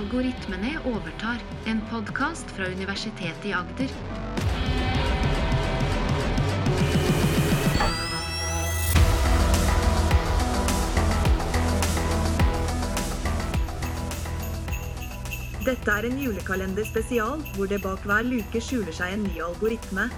[0.00, 3.90] Algoritmene overtar, en podkast fra Universitetet i Agder.
[15.66, 20.08] Dette er en julekalender spesial, hvor det bak hver luke skjuler seg en ny algoritme.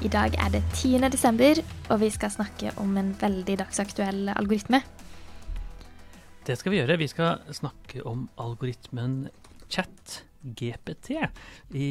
[0.00, 1.10] I dag er det 10.
[1.12, 4.82] desember, og vi skal snakke om en veldig dagsaktuell algoritme.
[6.48, 6.98] Det skal vi gjøre.
[7.00, 9.28] Vi skal snakke om algoritmen
[9.68, 11.10] ChatGPT.
[11.76, 11.88] I,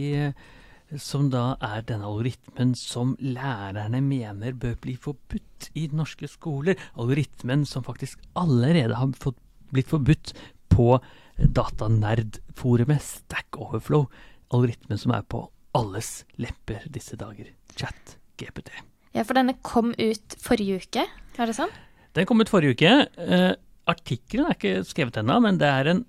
[0.98, 6.78] som da er denne algoritmen som lærerne mener bør bli forbudt i norske skoler.
[6.98, 9.38] Algoritmen som faktisk allerede har fått,
[9.74, 10.34] blitt forbudt
[10.74, 10.98] på
[11.38, 14.08] datanerdforumet Stack Overflow.
[14.54, 15.46] Algoritmen som er på
[15.78, 17.54] alles lepper disse dager.
[17.78, 18.72] ChatGPT.
[19.16, 21.06] Ja, for denne kom ut forrige uke,
[21.38, 21.74] er det sånn?
[22.18, 22.94] Den kom ut forrige uke.
[23.22, 23.52] Eh,
[23.88, 26.04] artikkelen er ikke skrevet ennå, men det er en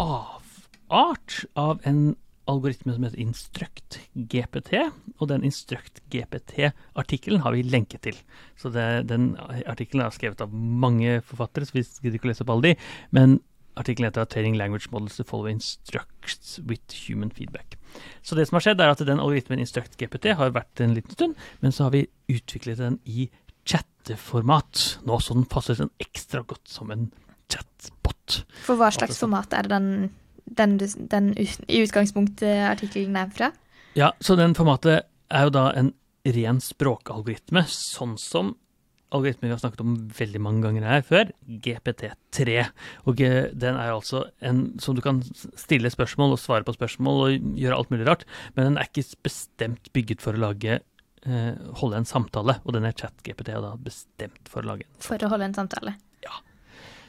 [0.00, 2.14] avart av en
[2.50, 4.74] algoritme som heter Instruct GPT.
[5.16, 8.18] Og den Instruct GPT-artikkelen har vi lenket til.
[8.60, 9.32] Så det, den
[9.64, 12.74] artikkelen er skrevet av mange forfattere, så vi gidder ikke å lese opp alle de.
[13.16, 13.38] Men
[13.76, 17.78] artikkelen heter 'Training Language Models to Follow Instructs with Human Feedback'.
[18.22, 21.10] Så det som har skjedd, er at den algoritmen Instruct GPT har vært en liten
[21.10, 23.30] stund, men så har vi utviklet den i
[23.66, 27.10] chatteformat nå, så den passer den ekstra godt som en
[27.48, 28.44] chatbot.
[28.64, 30.10] For hva slags format er det den,
[30.44, 30.78] den,
[31.10, 33.52] den i utgangspunktet artikkelen er fra?
[33.94, 35.92] Ja, så den formatet er jo da en
[36.24, 38.54] ren språkalgoritme, sånn som
[39.14, 41.30] algoritmen vi har snakket om veldig mange ganger her før,
[41.64, 42.64] GPT3.
[43.10, 45.20] Og den er altså en som du kan
[45.60, 48.24] stille spørsmål og svare på spørsmål og gjøre alt mulig rart,
[48.56, 52.88] men den er ikke bestemt bygget for å lage eh, holde en samtale, og den
[52.88, 55.96] er chat-GPT da bestemt for å lage For å holde en samtale?
[56.24, 56.40] Ja.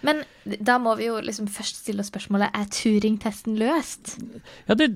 [0.05, 4.17] Men da må vi jo liksom først stille spørsmålet er Turing-testen løst?
[4.69, 4.91] Ja, det,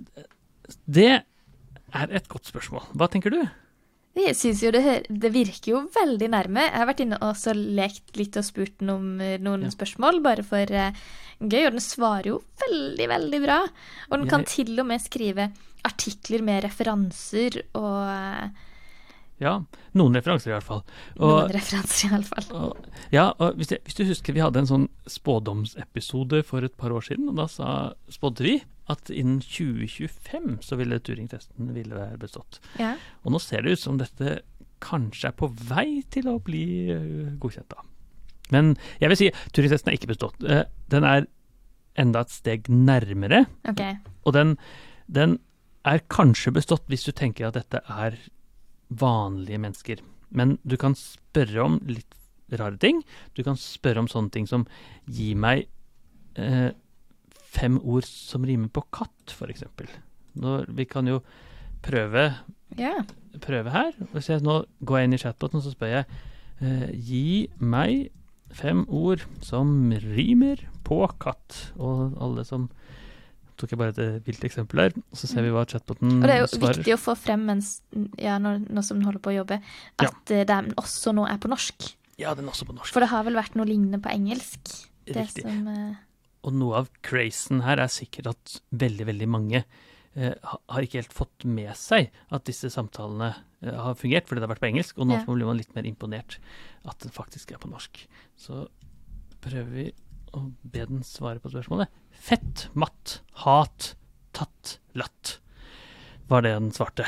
[0.86, 2.86] det er et godt spørsmål.
[2.94, 3.42] Hva tenker du?
[4.20, 6.68] Jeg syns jo det, det, virker jo veldig nærme.
[6.68, 9.74] Jeg har vært inne og lekt litt og spurt noen, noen ja.
[9.74, 10.96] spørsmål, bare for uh,
[11.40, 13.60] gøy, og den svarer jo veldig, veldig bra.
[14.10, 14.34] Og den jeg...
[14.34, 15.52] kan til og med skrive
[15.88, 18.66] artikler med referanser og uh,
[19.40, 19.54] ja,
[19.96, 20.82] noen referanser i hvert fall.
[21.16, 22.50] Og, noen referanser i hvert fall.
[22.60, 26.76] Og, ja, og hvis, jeg, hvis, du husker vi hadde en sånn spådomsepisode for et
[26.80, 27.70] par år siden, og da sa,
[28.12, 28.58] spådde vi
[28.90, 32.62] at innen 2025 så ville Turing-testen ville være bestått.
[32.82, 32.96] Ja.
[33.24, 34.40] Og nå ser det ut som dette
[34.84, 37.86] kanskje er på vei til å bli uh, godkjent, da.
[38.50, 40.42] Men jeg vil si Turing-testen er ikke bestått.
[40.42, 41.28] Uh, den er
[42.00, 43.44] enda et steg nærmere.
[43.70, 44.00] Okay.
[44.26, 44.56] Og den,
[45.12, 45.38] den
[45.88, 48.18] er kanskje bestått hvis du tenker at dette er
[48.90, 50.02] vanlige mennesker.
[50.30, 52.16] Men du kan spørre om litt
[52.58, 53.04] rare ting.
[53.38, 54.66] Du kan spørre om sånne ting som
[55.06, 55.68] gir meg
[56.40, 56.72] eh,
[57.50, 59.66] fem ord som rimer på katt, f.eks.
[60.70, 61.20] Vi kan jo
[61.86, 62.30] prøve,
[62.78, 63.04] yeah.
[63.42, 63.94] prøve her.
[64.14, 66.08] Jeg nå går jeg inn i chatboten, så spør jeg
[66.62, 67.28] eh, gi
[67.58, 68.10] meg
[68.56, 71.58] fem ord som rimer på katt.
[71.78, 72.70] Og alle som
[73.60, 76.24] tok jeg bare et vilt eksempel her, så ser vi hva chatboten svarer.
[76.24, 76.80] Og det er jo svarer.
[76.80, 77.72] viktig å få frem mens,
[78.22, 79.60] ja, når, når som den holder på å jobbe,
[80.00, 80.42] at ja.
[80.42, 81.90] Eh, den også nå er på norsk.
[82.20, 82.94] Ja, den er også på norsk.
[82.96, 84.72] For det har vel vært noe lignende på engelsk?
[85.10, 85.44] Riktig.
[85.44, 86.09] Det Som, uh...
[86.48, 91.16] Og noe av crazen her er sikkert at veldig, veldig mange eh, har ikke helt
[91.16, 95.00] fått med seg at disse samtalene eh, har fungert, fordi det har vært på engelsk,
[95.00, 95.26] og nå ja.
[95.28, 96.40] blir man litt mer imponert
[96.88, 98.06] at det faktisk er på norsk.
[98.40, 98.66] Så
[99.44, 99.88] prøver vi
[100.38, 101.92] å be den svare på spørsmålet.
[102.14, 103.94] Fett, matt, hat,
[104.36, 105.40] tatt, latt,
[106.30, 107.08] var det den svarte.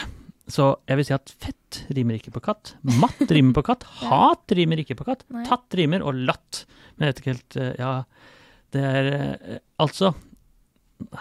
[0.52, 2.74] Så jeg vil si at fett rimer ikke på katt.
[3.00, 3.86] Matt rimer på katt.
[4.10, 5.24] Hat rimer ikke på katt.
[5.48, 6.66] Tatt rimer, og latt.
[6.96, 7.92] Men jeg vet ikke helt eh, Ja,
[8.74, 10.14] det er eh, Altså,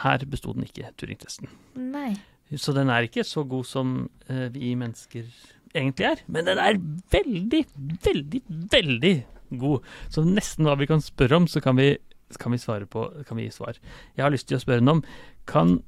[0.03, 1.49] her besto den ikke Turing-testen.
[1.75, 2.15] Nei.
[2.59, 3.95] Så den er ikke så god som
[4.29, 5.29] uh, vi mennesker
[5.75, 6.23] egentlig er.
[6.27, 6.81] Men den er
[7.13, 7.65] veldig,
[8.05, 8.41] veldig,
[8.73, 9.15] veldig
[9.61, 9.87] god.
[10.11, 11.95] Så nesten hva vi kan spørre om, så kan vi,
[12.43, 13.79] kan vi svare på kan vi gi svar.
[14.17, 15.05] Jeg har lyst til å spørre henne om
[15.51, 15.79] kan,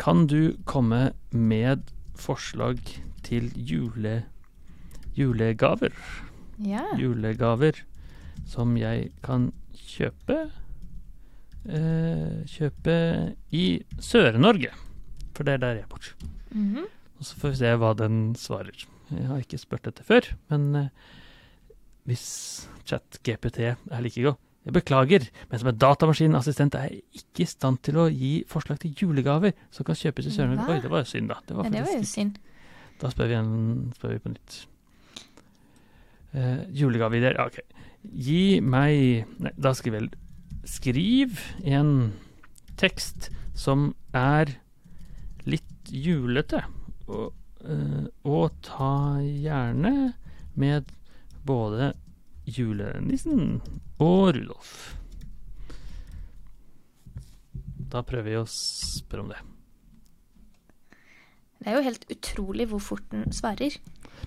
[0.00, 1.88] kan du komme med
[2.20, 2.82] forslag
[3.24, 4.20] til jule,
[5.16, 5.96] julegaver?
[6.60, 6.84] Ja.
[7.00, 7.80] Julegaver
[8.48, 10.50] som jeg kan kjøpe
[11.68, 12.96] eh, Kjøpe
[13.52, 13.64] i
[13.98, 14.72] Sør-Norge.
[15.36, 16.04] For det er der jeg bor.
[16.50, 16.86] Mm -hmm.
[17.18, 18.86] Og så får vi se hva den svarer.
[19.10, 20.88] Jeg har ikke spurt dette før, men eh,
[22.04, 24.38] hvis ChatGPT er like god.
[24.64, 28.78] Jeg beklager, men som en datamaskinassistent er jeg ikke i stand til å gi forslag
[28.82, 30.68] til julegaver som kan kjøpes i Sør-Norge.
[30.68, 31.38] Oi, det var jo synd, da.
[31.48, 32.36] Det var, ja, det var jo synd.
[33.00, 34.58] Da spør vi, en, spør vi på nytt.
[36.36, 37.40] Eh, julegaveideer.
[37.40, 37.62] OK.
[38.00, 40.12] Gi meg Nei, da skriver jeg
[40.70, 42.12] Skriv en
[42.78, 44.52] tekst som er
[45.48, 46.62] litt julete.
[47.10, 47.34] Og,
[47.64, 50.12] eh, og ta gjerne
[50.54, 50.92] med
[51.46, 51.92] både
[52.46, 53.60] julenissen
[53.98, 54.74] og Rudolf.
[57.90, 59.40] Da prøver vi å spørre om det.
[61.60, 63.74] Det er jo helt utrolig hvor fort den svarer.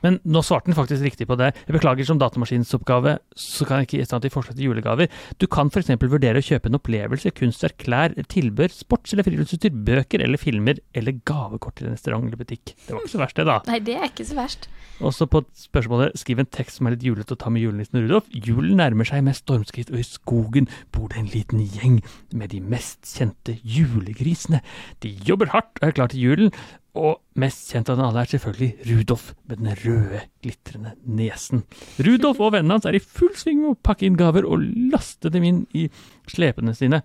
[0.04, 1.51] Men nå svarte den faktisk riktig på det.
[1.68, 5.12] Jeg beklager som datamaskinsoppgave så kan jeg ikke gi stand til forslag til julegaver.
[5.42, 5.92] Du kan f.eks.
[6.01, 11.19] vurdere å kjøpe en opplevelse, kunstverk, klær, tilbør, sports- eller friluftsutstyr, bøker eller filmer, eller
[11.28, 12.75] gavekort til en restaurant eller butikk.
[12.88, 13.60] Det var ikke så verst, det, da.
[13.69, 14.69] Nei, det er ikke så verst.
[15.04, 18.30] Også på spørsmålet skriv en tekst som er litt julete å ta med julenissen Rudolf.
[18.31, 22.00] Julen nærmer seg med stormskritt, og i skogen bor det en liten gjeng
[22.31, 24.62] med de mest kjente julegrisene.
[25.04, 26.54] De jobber hardt og er klar til julen,
[26.94, 31.63] og mest kjent av dem alle er selvfølgelig Rudolf med den røde, glitrende nesen.
[32.06, 34.62] Rudolf og vennene hans er i full sving med å pakke inn gaver og
[34.94, 35.88] laste dem inn i
[36.30, 37.01] slepene sine.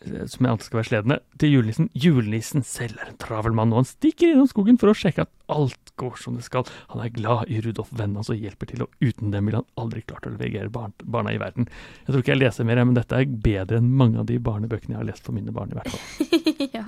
[0.00, 1.90] Eh, jeg antar skal være sledende, til julenissen.
[1.92, 5.32] Julenissen selv er en travel mann, og han stikker innom skogen for å sjekke at
[5.52, 6.68] alt går som det skal.
[6.94, 9.82] Han er glad i Rudolf, vennen hans, og hjelper til, og uten dem ville han
[9.82, 11.68] aldri klart å levere barna i verden.
[12.06, 14.96] Jeg tror ikke jeg leser mer, men dette er bedre enn mange av de barnebøkene
[14.96, 16.40] jeg har lest for mine barn, i hvert fall.
[16.78, 16.86] ja,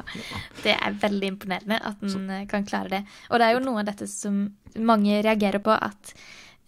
[0.65, 3.03] det er veldig imponerende at den eh, kan klare det.
[3.29, 4.47] Og det er jo noe av dette som
[4.81, 6.17] mange reagerer på, at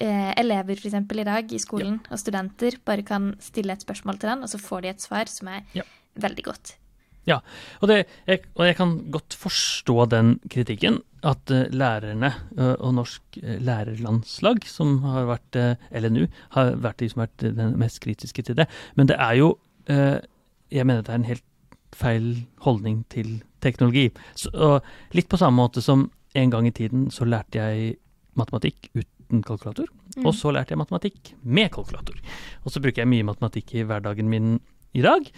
[0.05, 4.21] eh, elever for eksempel i dag i skolen, og studenter, bare kan stille et spørsmål
[4.21, 5.89] til den, og så får de et svar som er Ja.
[6.21, 6.77] Veldig godt.
[7.25, 7.39] Ja,
[7.81, 11.01] og, det, jeg, og jeg kan godt forstå den kritikken.
[11.25, 17.09] At eh, lærerne og Norsk eh, lærerlandslag, som har vært eh, LNU, har vært de
[17.09, 18.69] som har vært den mest kritiske til det.
[18.95, 21.45] Men det er jo Jeg mener det er en helt
[21.93, 24.07] feil holdning til teknologi.
[24.35, 24.79] Så,
[25.13, 27.99] litt på samme måte som en gang i tiden så lærte jeg
[28.33, 29.85] matematikk uten kalkulator.
[30.17, 30.25] Mm.
[30.25, 32.17] Og så lærte jeg matematikk med kalkulator.
[32.65, 34.57] Og så bruker jeg mye matematikk i hverdagen min
[34.97, 35.29] i dag.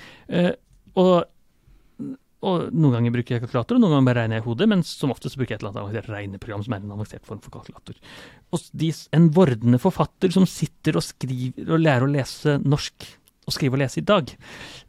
[1.00, 2.14] Og,
[2.46, 4.86] og noen ganger bruker jeg kalkulator, og noen ganger bare regner jeg i hodet, men
[4.86, 7.58] som oftest bruker jeg et eller annet avansert regneprogram som er en avansert form for
[7.58, 8.00] kalkulator.
[8.54, 13.08] Og de, en vordende forfatter som sitter og skriver og lærer å lese norsk,
[13.46, 14.32] og skrive og lese i dag,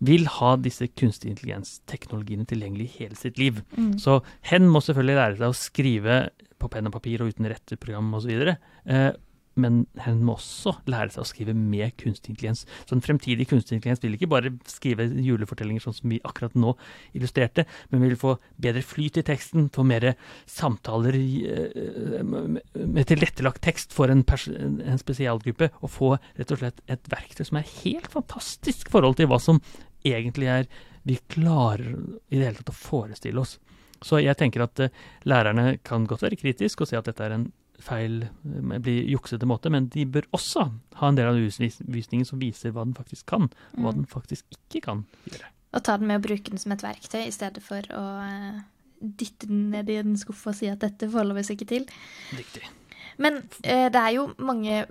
[0.08, 3.62] vil ha disse kunstig intelligens-teknologiene tilgjengelig i hele sitt liv.
[3.78, 3.92] Mm.
[4.02, 4.18] Så
[4.50, 6.18] hen må selvfølgelig lære seg å skrive
[6.58, 8.34] på penn og papir og uten retteprogram osv.
[8.34, 9.12] Eh,
[9.60, 12.66] men hen må også lære seg å skrive med kunstig intelligens.
[12.86, 16.76] Så en fremtidig kunstig intelligens vil ikke bare skrive julefortellinger sånn som vi akkurat nå
[17.18, 20.12] illustrerte, men vil få bedre flyt i teksten, få mer
[20.52, 27.12] samtaler eh, med tilrettelagt tekst for en, en spesialgruppe, og få rett og slett et
[27.12, 29.62] verktøy som er helt fantastisk i forhold til hva som
[30.08, 30.70] egentlig er
[31.08, 31.96] vi klarer
[32.28, 33.56] i det hele tatt å forestille oss.
[34.04, 34.94] Så jeg tenker at eh,
[35.30, 37.48] lærerne kan godt være kritiske og se at dette er en
[37.80, 42.40] feil, eh, blir juksete måte, men de bør også ha en del av undervisningen som
[42.40, 43.44] viser hva den faktisk kan,
[43.76, 43.96] og hva Mm.
[44.02, 45.46] den faktisk ikke kan gjøre.
[45.74, 48.62] Og ta den med å bruke den som et verktøy, i stedet for å eh,
[49.02, 51.86] dytte den ned i en skuff og si at dette forholder vi oss ikke til.
[52.34, 52.64] Riktig.
[53.20, 54.86] Men eh, det er jo mange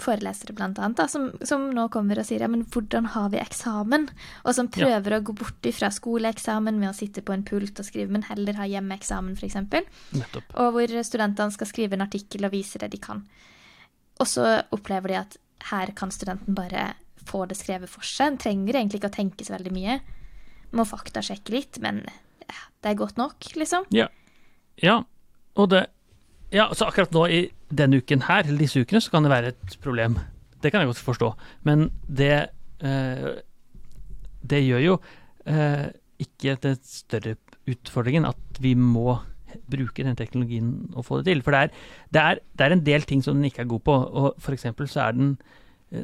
[0.00, 3.40] forelesere blant annet da, som, som nå kommer og sier ja, men hvordan har vi
[3.42, 4.08] eksamen?
[4.44, 4.86] Og som Ja.
[5.00, 8.22] prøver å gå bort fra skoleeksamen med å sitte på en pult og skrive, men
[8.28, 9.56] heller ha hjemmeeksamen f.eks.
[10.54, 13.24] Og hvor studentene skal skrive en artikkel og vise det de kan.
[14.20, 15.36] Og så opplever de at
[15.70, 16.94] her kan studenten bare
[17.28, 18.32] få det skrevet for seg.
[18.34, 19.98] En trenger egentlig ikke å tenke så veldig mye.
[20.76, 22.02] Må faktasjekke litt, men
[22.48, 23.84] ja, det er godt nok, liksom.
[24.80, 25.02] Ja,
[25.56, 25.86] og det
[26.50, 27.40] Ja, så akkurat nå i
[27.70, 30.18] denne uken her, eller disse ukene, så kan det være et problem.
[30.62, 31.32] Det kan jeg godt forstå.
[31.64, 32.48] Men det
[32.82, 33.30] eh,
[34.50, 35.00] Det gjør jo
[35.46, 37.36] eh, ikke den større
[37.68, 39.18] utfordringen at vi må
[39.70, 41.42] bruke den teknologien og få det til.
[41.42, 41.68] For det er,
[42.12, 43.92] det er, det er en del ting som den ikke er god på.
[43.92, 45.38] Og for eksempel så er den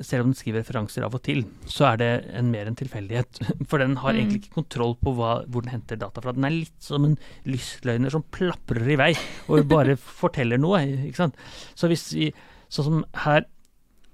[0.02, 3.38] selv om den skriver referanser av og til, så er det en mer en tilfeldighet.
[3.70, 4.18] For den har Mm.
[4.18, 6.32] egentlig ikke kontroll på hva, hvor den henter data fra.
[6.34, 7.14] Den er litt som en
[7.46, 9.12] lystløgner som plaprer i vei
[9.48, 10.80] og bare forteller noe.
[11.06, 11.36] ikke sant?
[11.78, 12.32] Så hvis vi,
[12.68, 13.46] sånn som her,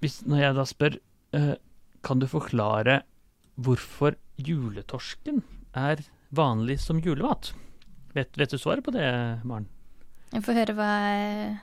[0.04, 0.96] hvis, når jeg da spør
[1.38, 1.54] uh,
[2.02, 3.02] Kan du forklare
[3.62, 5.42] hvorfor juletorsken
[5.78, 6.00] er
[6.34, 7.52] vanlig som julemat?
[8.16, 9.06] Vet, vet du svaret på det,
[9.46, 9.68] Maren?
[10.32, 11.54] Jeg får høre hva eh,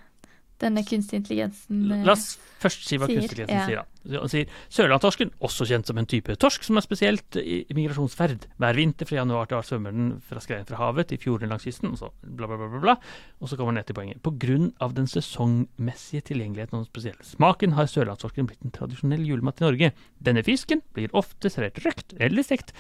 [0.62, 2.04] denne kunstig intelligensen sier.
[2.08, 3.84] La oss først si hva kunstig intelligensen ja.
[3.84, 4.20] sier.
[4.20, 8.48] Han sier sørlandstorsken, også kjent som en type torsk som er spesielt i migrasjonsferd.
[8.60, 11.68] Hver vinter fra januar til mars svømmer den fra skreien fra havet til fjordene langs
[11.68, 12.96] kysten, og så bla, bla, bla, bla, bla.
[13.40, 14.24] Og så kommer den ned til poenget.
[14.26, 19.28] På grunn av den sesongmessige tilgjengeligheten og den spesielle smaken har sørlandstorsken blitt en tradisjonell
[19.28, 19.94] julemat i Norge.
[20.24, 22.74] Denne fisken blir ofte servert røkt eller stekt,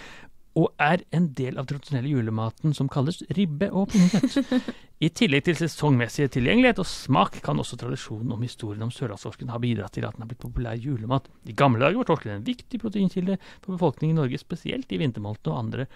[0.60, 4.70] og er en del av tradisjonelle julematen som kalles ribbe og pinnekjøtt.
[5.00, 9.62] I tillegg til sesongmessig tilgjengelighet og smak, kan også tradisjonen om historien om sørlandstorsken ha
[9.63, 11.30] bidratt til at den har blitt populær julemat.
[11.48, 15.56] I gamle dager var torsken en viktig proteinkilde for befolkningen i Norge, spesielt i vintermåltidene
[15.56, 15.88] og andre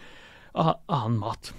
[0.55, 1.51] annen mat.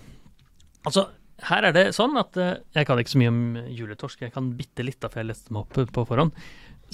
[0.89, 1.09] Altså,
[1.51, 3.43] her er det sånn at eh, jeg kan ikke så mye om
[3.75, 6.33] juletorsk, jeg kan bitte litt, da, for jeg leste dem opp på forhånd.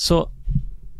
[0.01, 0.25] Så,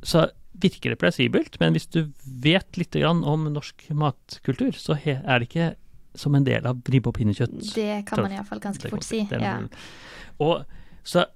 [0.07, 0.29] så
[0.61, 5.49] virker det plausibelt, men hvis du vet litt grann om norsk matkultur, så er det
[5.49, 5.71] ikke
[6.19, 7.59] som en del av ribbe og pinnekjøtt.
[7.77, 9.23] Det kan man iallfall ganske fort si.
[9.31, 9.59] Ja.
[10.43, 10.65] Og
[11.07, 11.27] så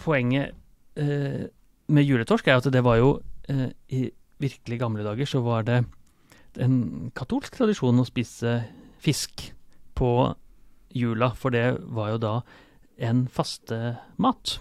[0.00, 0.56] poenget
[0.98, 1.48] eh,
[1.92, 3.10] med juletorsk er at det var jo
[3.52, 4.08] eh, I
[4.42, 5.82] virkelig gamle dager så var det
[6.60, 8.58] en katolsk tradisjon å spise
[9.04, 9.50] fisk
[9.96, 10.10] på
[10.96, 12.34] jula, for det var jo da
[12.96, 14.56] en fastemat.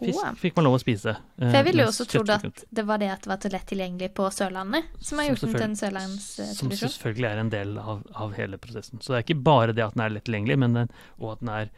[0.00, 1.12] Fisk fikk man lov å spise.
[1.38, 3.50] eh, For jeg ville jo også trodd at det var det at det var så
[3.52, 7.78] lett tilgjengelig på Sørlandet, som har gjort den til en Som selvfølgelig er en del
[7.78, 9.00] av, av hele prosessen.
[9.00, 11.40] Så det er ikke bare det at den er lett tilgjengelig, men den, og at
[11.44, 11.70] den er,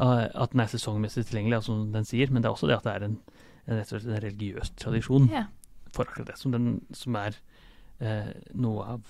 [0.00, 2.78] eh, at den er sesongmessig tilgjengelig, altså som den sier, men det er også det
[2.80, 3.18] at det er en,
[3.66, 5.44] en, en religiøs tradisjon Ja.
[5.92, 7.36] for akkurat det, som, den, som er
[8.00, 9.00] eh, noe av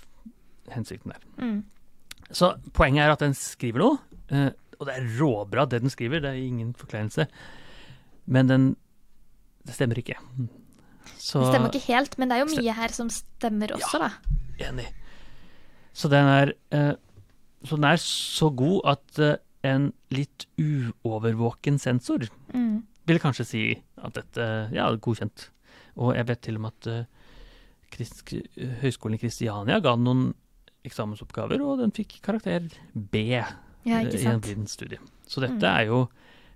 [0.71, 1.23] hensikten der.
[1.40, 1.62] Mm.
[2.31, 3.99] Så poenget er at den skriver noe,
[4.31, 4.50] eh,
[4.81, 7.26] og det er råbra det den skriver, det er ingen forkleinelse,
[8.31, 8.65] men den
[9.67, 10.15] det stemmer ikke.
[11.21, 14.09] Så, Det stemmer ikke helt, men det er jo mye her som stemmer også, da.
[14.71, 14.87] Enig.
[15.93, 16.95] Så den er, eh,
[17.69, 19.37] så den er så god at eh,
[19.69, 22.83] en litt uovervåken sensor Mm.
[23.07, 23.63] vil kanskje si
[24.01, 25.49] at dette ja, er godkjent.
[26.01, 27.05] Og jeg vet til og med at eh,
[28.81, 30.25] Høgskolen i Kristiania ga den noen
[30.87, 33.47] eksamensoppgaver, og den fikk karakter B Ja,
[33.85, 33.93] i
[34.25, 34.67] en blindstudie.
[34.67, 34.99] studie.
[35.29, 35.77] Så dette Mm.
[35.77, 36.09] er jo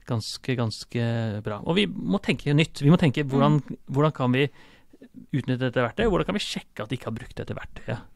[0.08, 1.04] ganske, ganske
[1.44, 1.60] bra.
[1.64, 2.82] Og vi må tenke nytt.
[2.84, 3.76] Vi må tenke hvordan, Mm.
[3.90, 4.48] hvordan kan vi
[5.32, 6.10] utnytte dette verktøyet?
[6.10, 8.10] Hvordan kan vi sjekke at de ikke har brukt dette verktøyet?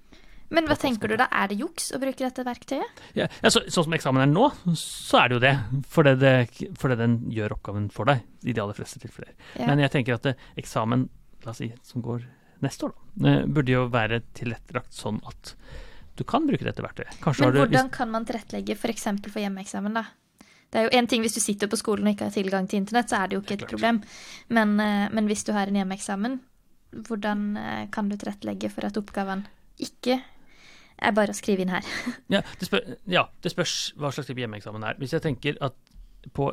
[0.50, 3.02] Men hva tenker du da, er det juks å bruke dette verktøyet?
[3.14, 4.46] Ja, ja, så, sånn som eksamen er nå,
[4.80, 5.52] så er det jo det.
[5.92, 6.32] Fordi, det,
[6.80, 9.34] fordi den gjør oppgaven for deg, i de aller fleste tilfeller.
[9.60, 9.66] Ja.
[9.68, 11.08] Men jeg tenker at eh, eksamen
[11.44, 12.24] la oss si, som går
[12.64, 15.52] neste år, da, eh, burde jo være tilrettelagt sånn at
[16.16, 17.20] du kan bruke dette verktøyet.
[17.20, 19.04] Kanskje Men har du, hvordan kan man tilrettelegge f.eks.
[19.04, 20.06] For, for hjemmeeksamen, da?
[20.70, 22.82] Det er jo en ting Hvis du sitter på skolen og ikke har tilgang til
[22.82, 24.02] internett, så er det jo ikke et problem.
[24.48, 26.40] Men, eh, men hvis du har en hjemmeeksamen,
[27.08, 29.46] hvordan eh, kan du tilrettelegge for at oppgaven
[29.78, 30.20] ikke
[30.98, 31.84] er bare å skrive inn her?
[32.34, 34.98] ja, det spør, ja, det spørs hva slags type hjemmeeksamen er.
[35.00, 35.76] Hvis jeg tenker at
[36.34, 36.52] på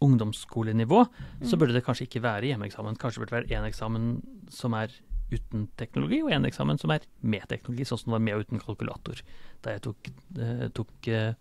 [0.00, 1.04] ungdomsskolenivå,
[1.44, 1.58] så Mm.
[1.58, 2.96] burde det kanskje ikke være hjemmeeksamen.
[2.96, 4.88] Kanskje burde det være én eksamen som er
[5.30, 8.40] uten teknologi, og én eksamen som er med teknologi, sånn som det var med og
[8.46, 9.20] uten kalkulator
[9.62, 10.08] da jeg tok,
[10.40, 11.34] eh, tok, eh,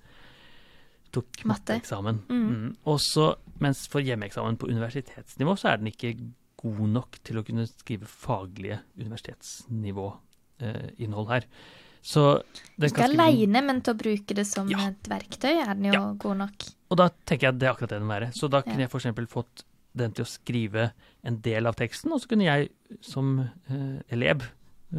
[1.12, 1.74] tok Matte.
[1.80, 2.20] matteeksamen.
[2.30, 2.50] Mm.
[2.50, 2.76] Mm.
[2.86, 6.18] Og så- mens for hjemmeeksamen på universitetsnivå, så er den ikke
[6.62, 11.44] god nok til å kunne skrive faglige universitetsnivåinnhold eh, her.
[12.02, 12.44] Så
[12.80, 14.88] den Ikke aleine, men til å bruke det som Ja.
[14.88, 16.14] et verktøy er den jo Ja.
[16.14, 16.54] god nok.
[16.92, 18.32] Og da tenker jeg at det er akkurat det den være.
[18.34, 18.88] Så da kunne Ja.
[18.88, 19.28] jeg f.eks.
[19.28, 19.64] fått
[19.96, 20.92] den til å skrive
[21.24, 22.70] en del av teksten, og så kunne jeg
[23.02, 23.40] som
[23.70, 24.44] eh, elev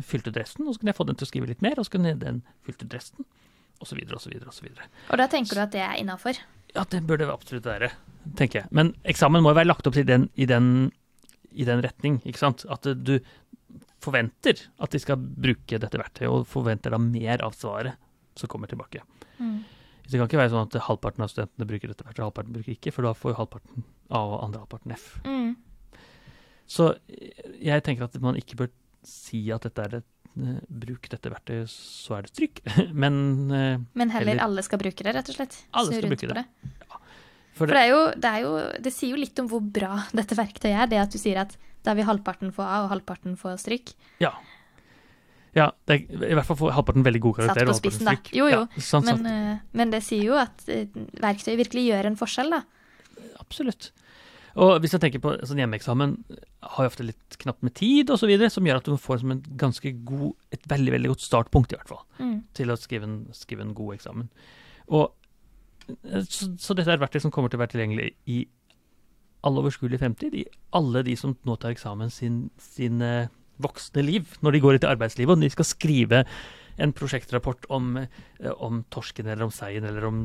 [0.02, 1.84] fylt ut resten, og så kunne jeg få den til å skrive litt mer, og
[1.86, 3.24] så kunne den fylt ut resten,
[3.80, 4.70] osv., osv., osv.
[5.10, 6.38] Og da tenker du at det er innafor?
[6.74, 7.90] Ja, det bør det absolutt være,
[8.38, 8.70] tenker jeg.
[8.76, 10.90] Men eksamen må jo være lagt opp til den, i, den,
[11.50, 12.66] i den retning, ikke sant.
[12.70, 13.16] At du
[14.00, 17.98] forventer at de skal bruke dette verktøyet, og forventer da mer av svaret
[18.38, 19.02] som kommer tilbake.
[19.40, 19.58] Mm.
[20.10, 22.74] Det kan ikke være sånn at halvparten av studentene bruker dette verktøyet, og halvparten bruker
[22.74, 25.10] ikke, for da får jo halvparten A og andre halvparten F.
[25.22, 25.52] Mm.
[26.70, 26.92] Så
[27.62, 28.72] jeg tenker at man ikke bør
[29.06, 32.60] si at dette er et Bruk dette verktøyet, så er det trykk.
[33.02, 33.16] Men
[33.50, 35.56] eh, Men heller heller, alle skal bruke det, rett og slett?
[35.72, 36.44] Alle skal bruke det.
[36.44, 36.70] det.
[36.90, 38.52] For for det, er jo, det, er jo,
[38.86, 41.56] det sier jo litt om hvor bra dette verktøyet er, det at du sier at
[41.84, 43.94] da vil halvparten få A og halvparten få stryk.
[44.20, 44.34] Ja.
[45.56, 47.66] Ja, det er, i hvert fall får halvparten veldig god karakter.
[47.66, 48.14] Satt på spissen, da.
[48.36, 48.60] Jo, jo.
[48.70, 49.30] Ja, sant, Men, sant.
[49.32, 50.86] eh, men det sier jo at eh,
[51.20, 52.62] verktøyet virkelig gjør en forskjell, da.
[53.42, 53.90] Absolutt.
[54.56, 56.16] Og hvis jeg tenker på sånn hjemmeeksamen,
[56.74, 59.42] har jo ofte litt knapt med tid osv., som gjør at du får som en
[59.60, 62.42] ganske god, et veldig veldig godt startpunkt, i hvert fall, Mm.
[62.54, 64.28] til å skrive en, skrive en god eksamen.
[64.88, 65.12] Og
[65.88, 68.46] eh, så, så dette er et verktøy som kommer til å være tilgjengelig i
[69.46, 70.44] all overskuelig fremtid, i
[70.76, 73.28] alle de som nå tar eksamen sin, sin eh,
[73.62, 76.24] voksne liv, når de går ut i arbeidslivet, og de skal skrive
[76.76, 80.20] en prosjektrapport om, eh, om torsken eller om seien eller om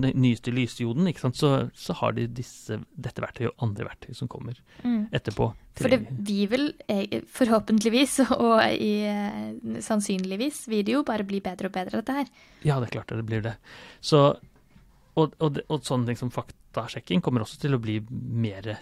[0.00, 1.36] nyeste lysjoden, ikke sant?
[1.36, 5.08] Så, så har de disse, dette verktøyet og andre verktøy som kommer Mm.
[5.12, 5.50] etterpå.
[5.76, 11.66] For det vil, eh, forhåpentligvis, og i, eh, sannsynligvis, vil det jo bare bli bedre
[11.68, 12.30] og bedre, dette her.
[12.64, 13.56] Ja, det er klart det blir det.
[14.00, 14.36] Så,
[15.16, 18.78] og, og, og sånne ting som faktasjekking kommer også til å bli mer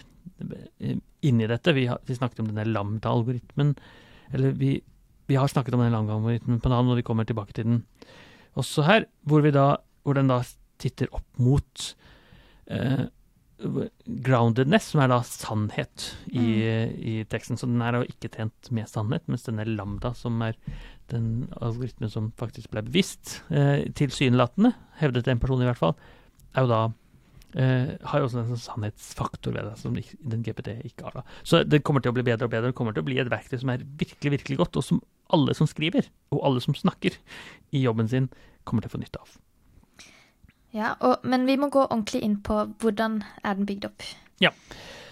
[1.21, 1.73] inni dette.
[1.75, 3.75] Vi, har, vi snakket om denne lambda-algoritmen,
[4.33, 4.77] eller vi,
[5.29, 7.83] vi har snakket om den lambda-algoritmen på navn når vi kommer tilbake til den.
[8.57, 10.41] også her, hvor, vi da, hvor den da
[10.81, 11.89] titter opp mot
[12.71, 13.07] eh,
[13.59, 16.45] groundedness, som er da sannhet i,
[17.11, 17.59] i teksten.
[17.59, 20.57] Så den er da ikke trent med sannhet, mens denne lambda, som er
[21.11, 25.95] den algoritmen som faktisk ble bevisst, eh, tilsynelatende, hevdet en person i hvert fall,
[26.55, 26.81] er jo da
[27.59, 31.19] eh, har jo også en sånn sannhetsfaktor ved det, som den GPT ikke har.
[31.19, 31.39] da.
[31.43, 32.71] Så det kommer til å bli bedre og bedre.
[32.71, 35.03] Det kommer til å bli et verktøy som er virkelig, virkelig godt, og som
[35.35, 37.15] alle som skriver, og alle som snakker
[37.75, 38.29] i jobben sin,
[38.63, 39.37] kommer til å få nytte av.
[40.75, 44.05] Ja, og, men vi må gå ordentlig inn på hvordan er den bygd opp.
[44.43, 44.53] Ja,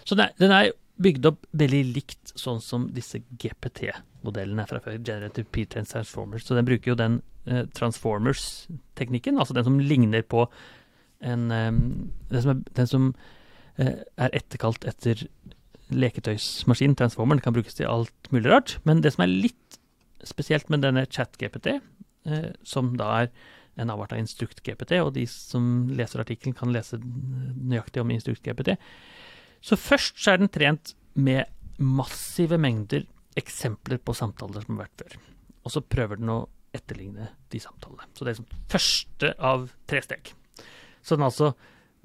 [0.05, 0.69] Så den er, den er
[1.01, 5.00] bygd opp veldig likt sånn som disse GPT-modellene fra før.
[5.01, 6.45] Generative P-Trans Transformers.
[6.47, 10.47] Så den bruker jo den eh, Transformers-teknikken, altså den som ligner på
[11.25, 11.71] en eh,
[12.29, 13.12] Den som, er, den som
[13.81, 15.25] eh, er etterkalt etter
[15.88, 18.77] leketøysmaskin, Transformeren, kan brukes til alt mulig rart.
[18.83, 19.66] Men det som er litt
[20.27, 21.77] spesielt med denne chat-GPT,
[22.27, 23.31] eh, som da er
[23.77, 28.77] en avart av Instrukt-GPT, og de som leser artikkelen, kan lese nøyaktig om Instrukt-GPT.
[29.62, 31.46] Så først så er den trent med
[31.77, 33.05] massive mengder
[33.38, 35.17] eksempler på samtaler som har vært før.
[35.65, 36.41] Og så prøver den å
[36.75, 38.07] etterligne de samtalene.
[38.13, 40.31] Så det er liksom første av tre steg.
[41.01, 41.53] Så den altså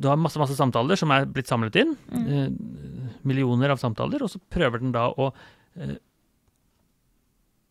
[0.03, 1.93] Du har masse masse samtaler som er blitt samlet inn.
[2.17, 2.49] Eh,
[3.29, 4.25] millioner av samtaler.
[4.25, 5.29] Og så prøver den da å
[5.77, 5.99] eh,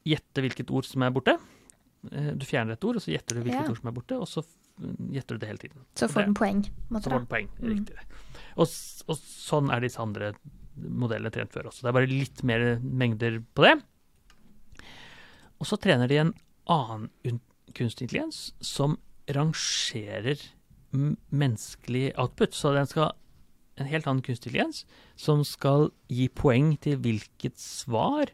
[0.08, 1.38] gjette hvilket ord som er borte.
[2.12, 3.70] Eh, du fjerner et ord, og så gjetter du hvilket Ja.
[3.70, 4.44] ord som er borte, og så
[5.12, 5.86] gjetter du det hele tiden.
[5.96, 6.64] Så får den poeng.
[6.64, 7.50] på måte Så får den poeng.
[7.60, 7.70] Mm.
[7.76, 7.96] Riktig.
[7.96, 8.06] det.
[8.58, 8.68] Og,
[9.08, 10.34] og sånn er disse andre
[10.78, 11.82] modellene trent før også.
[11.84, 13.76] Det er bare litt mer mengder på det.
[15.62, 16.34] Og så trener de en
[16.72, 17.40] annen
[17.78, 18.98] kunstig intelligens som
[19.30, 20.40] rangerer
[21.32, 22.56] menneskelig output.
[22.58, 23.12] Så den skal
[23.78, 24.84] en helt annen kunstig intelligens
[25.20, 28.32] som skal gi poeng til hvilket svar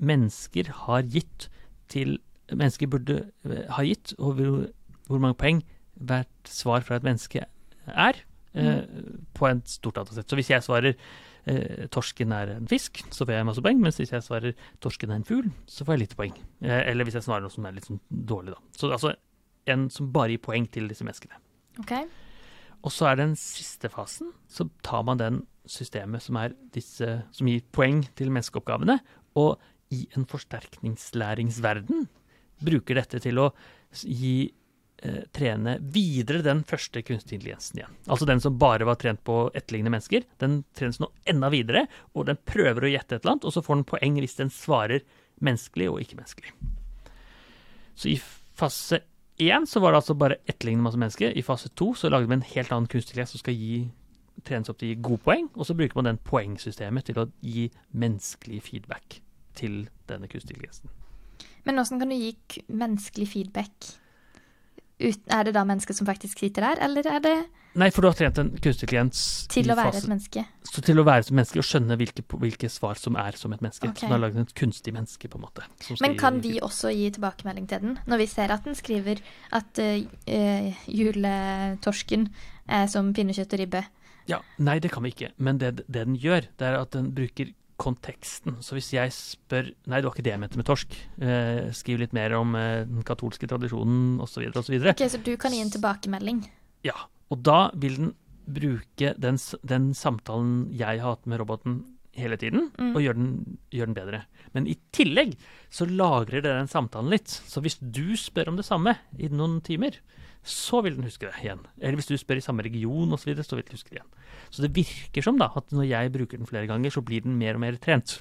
[0.00, 1.48] mennesker har gitt
[1.92, 2.18] til
[2.52, 3.14] Mennesker burde
[3.48, 4.64] eh, ha gitt, og hvor,
[5.08, 5.62] hvor mange poeng
[5.94, 7.46] hvert svar fra et menneske
[7.86, 8.18] er
[8.52, 8.82] eh,
[9.32, 10.28] på et stort datasett.
[10.28, 13.80] Så hvis jeg svarer eh, torsken er en fisk, så får jeg masse poeng.
[13.80, 16.34] Mens hvis jeg svarer torsken er en fugl, så får jeg lite poeng.
[16.60, 18.76] Eller hvis jeg svarer noe som er litt sånn dårlig, da.
[18.76, 19.14] Så altså
[19.72, 21.40] en som bare gir poeng til disse menneskene.
[21.86, 22.04] Okay.
[22.82, 26.38] Og så er den siste fasen, så tar man den systemet som,
[26.74, 28.98] disse, som gir poeng til menneskeoppgavene,
[29.38, 29.60] og
[29.92, 32.08] i en forsterkningslæringsverden
[32.62, 33.48] bruker dette til å
[33.92, 34.36] gi
[35.02, 37.96] eh, trene videre den første kunstig intelligensen igjen.
[38.06, 40.26] Altså den som bare var trent på å etterligne mennesker.
[40.42, 43.64] Den trenes nå enda videre, og den prøver å gjette et eller annet, og så
[43.64, 45.04] får den poeng hvis den svarer
[45.42, 46.54] menneskelig og ikke menneskelig.
[47.98, 49.02] Så i fase
[49.42, 51.34] én så var det altså bare etterligne masse mennesker.
[51.34, 53.82] I fase to så lagde vi en helt annen kunstig intelligens som skal gi,
[54.46, 57.28] trenes opp til å gi gode poeng, og så bruker man den poengsystemet til å
[57.44, 59.20] gi menneskelig feedback
[59.58, 60.92] til denne kunstige gesten.
[61.64, 63.90] Men hvordan kan du gi menneskelig feedback?
[65.02, 67.36] Ut, er det da mennesker som faktisk sitter der, eller er det
[67.72, 69.16] Nei, for du har trent en kunstig klient
[69.48, 70.42] til å være fase- et menneske?
[70.68, 73.62] Så til å være et menneske og skjønne hvilke, hvilke svar som er som et
[73.64, 73.88] menneske.
[73.88, 74.02] Okay.
[74.02, 75.64] Så du har laget et kunstig menneske, på en måte.
[76.04, 79.24] Men kan vi også gi tilbakemelding til den, når vi ser at den skriver
[79.56, 82.28] at eh, eh, juletorsken
[82.68, 83.84] er som pinnekjøtt og ribbe?
[84.28, 85.32] Ja, Nei, det kan vi ikke.
[85.40, 88.56] Men det, det den gjør, det er at den bruker konteksten.
[88.62, 90.94] Så hvis jeg spør Nei, det var ikke det jeg mente med torsk.
[91.20, 94.46] Eh, skriv litt mer om eh, den katolske tradisjonen osv.
[94.54, 94.76] osv.
[94.94, 96.44] Ok, Så du kan gi en tilbakemelding?
[96.86, 96.96] Ja.
[97.32, 98.12] Og da vil den
[98.46, 101.80] bruke den, den samtalen jeg har hatt med roboten
[102.18, 102.90] hele tiden, Mm.
[102.94, 104.18] og gjøre den, gjør den bedre.
[104.52, 105.36] Men i tillegg
[105.72, 107.30] så lagrer det den samtalen litt.
[107.48, 109.96] Så hvis du spør om det samme i noen timer,
[110.42, 111.60] så vil den huske det igjen.
[111.80, 113.98] Eller hvis du spør i samme region osv., så, videre, så vil den huske det
[114.00, 114.12] igjen.
[114.50, 117.36] Så det virker som da at når jeg bruker den flere ganger, så blir den
[117.38, 118.20] mer og mer trent.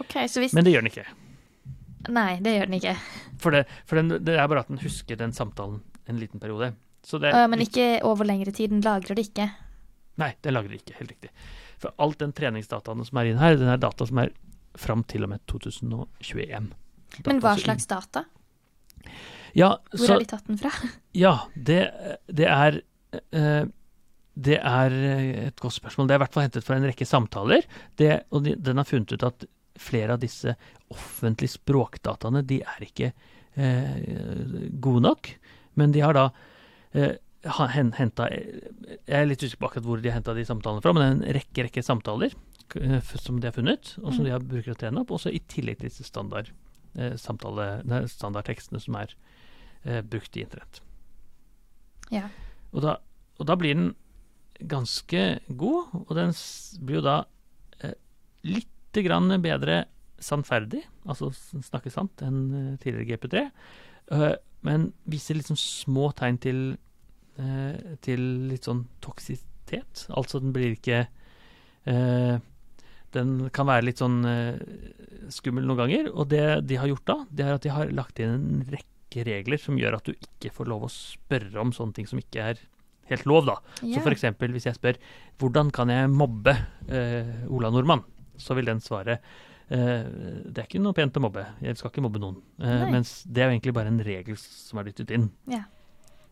[0.00, 1.06] Okay, så hvis Men det gjør den ikke.
[2.10, 2.94] Nei, det gjør den ikke.
[3.38, 6.72] For, det, for den, det er bare at den husker den samtalen en liten periode.
[7.06, 8.70] Så det, Øh, men ikke over lengre tid.
[8.70, 9.50] Den lagrer det ikke.
[10.18, 11.30] Nei, den lagrer det ikke, helt riktig.
[11.82, 14.30] For alt den treningsdataen som er inne her, den er data som er
[14.78, 16.72] fram til og med 2021.
[17.26, 18.24] Men hva Data som- slags data?
[19.58, 20.70] Ja, Hvor så, har de tatt den fra?
[21.16, 21.80] ja det,
[22.32, 22.78] det er
[23.32, 23.64] eh,
[24.34, 26.08] Det er eh, et godt spørsmål.
[26.08, 27.66] Det er i hvert fall hentet fra en rekke samtaler.
[28.00, 29.44] Det, og de, den har funnet ut at
[29.82, 30.54] flere av disse
[30.92, 33.12] offentlige språkdataene de er ikke
[33.56, 35.28] eh, gode nok.
[35.80, 36.26] Men de har da
[36.96, 37.14] eh,
[37.96, 41.02] henta Jeg er litt usikker på akkurat hvor de har henta de samtalene fra, men
[41.02, 42.32] det er en rekke rekke samtaler
[42.80, 44.26] eh, som de har funnet, og som Mm.
[44.28, 45.10] de har bruker å trene opp.
[45.12, 46.48] Også i tillegg til disse standard,
[46.96, 49.12] eh, samtale, standardtekstene som er
[49.82, 50.82] brukt i internett.
[52.12, 52.28] Ja.
[52.72, 52.96] Og da,
[53.40, 53.90] og da blir den
[54.68, 56.34] ganske god, og den
[56.84, 57.16] blir jo da
[57.82, 57.96] eh,
[58.46, 59.84] litt grann bedre
[60.22, 63.44] sannferdig, altså snakke sant, enn eh, tidligere GP3.
[64.14, 64.30] Eh,
[64.66, 66.62] men viser liksom små tegn til,
[67.40, 70.06] eh, til litt sånn toksitet.
[70.14, 71.06] Altså den blir ikke
[71.88, 72.38] eh,
[73.12, 74.60] Den kan være litt sånn eh,
[75.28, 76.06] skummel noen ganger.
[76.14, 78.91] Og det de har gjort da, det er at de har lagt inn en rekke
[79.28, 82.40] regler som gjør at du ikke får lov å spørre om sånne ting som ikke
[82.40, 82.58] er
[83.12, 83.58] helt lov, da.
[83.82, 84.00] Yeah.
[84.00, 84.96] Så eksempel hvis jeg spør
[85.42, 86.54] hvordan kan jeg mobbe
[86.88, 88.00] eh, Ola Nordmann,
[88.40, 89.18] så vil den svare
[89.68, 90.04] eh,
[90.48, 92.38] det er ikke noe pent å mobbe, jeg skal ikke mobbe noen.
[92.62, 95.28] Eh, mens det er jo egentlig bare en regel som er dyttet inn.
[95.50, 95.64] Ja.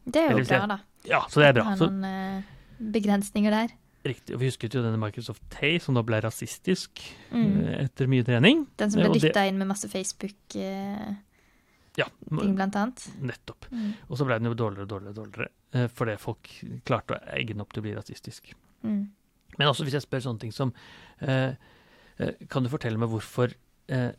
[0.07, 0.79] Det er jo bra, da.
[1.05, 1.65] Ja, så det er bra.
[1.75, 2.43] Har noen eh,
[2.81, 3.75] begrensninger der.
[4.05, 4.33] riktig.
[4.35, 7.51] Og vi husket jo denne Microsoft Tay som da ble rasistisk Mm.
[7.67, 8.63] eh, etter mye trening.
[8.81, 11.19] Den som ble dytta inn med masse Facebook-ting,
[12.01, 13.07] Ja, blant annet.
[13.21, 13.69] nettopp.
[13.71, 13.93] Mm.
[14.09, 16.51] Og så ble den jo dårligere og dårligere, dårligere eh, fordi folk
[16.89, 18.55] klarte å egge den opp til å bli rasistisk.
[18.87, 19.03] Mm.
[19.59, 20.73] Men også hvis jeg spør sånne ting som
[21.21, 21.53] eh,
[22.17, 23.53] eh, Kan du fortelle meg hvorfor
[23.93, 24.13] eh,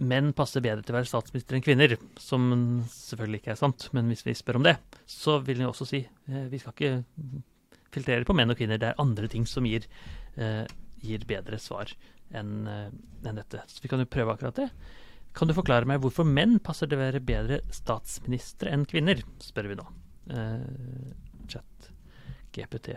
[0.00, 1.96] menn passer bedre til å være statsminister enn kvinner?
[2.20, 2.50] Som
[2.90, 4.76] selvfølgelig ikke er sant, men hvis vi spør om det,
[5.08, 7.42] så vil den jo også si eh, vi skal ikke
[7.94, 8.80] filtrere på menn og kvinner.
[8.80, 9.86] Det er andre ting som gir,
[10.38, 10.64] eh,
[11.02, 11.90] gir bedre svar
[12.30, 13.64] enn en dette.
[13.66, 14.68] Så vi kan jo prøve akkurat det.
[15.36, 19.22] Kan du forklare meg hvorfor menn passer til å være bedre statsministre enn kvinner?
[19.42, 19.86] spør vi nå.
[20.30, 21.14] Uh,
[21.50, 21.90] chat
[22.54, 22.96] GPT.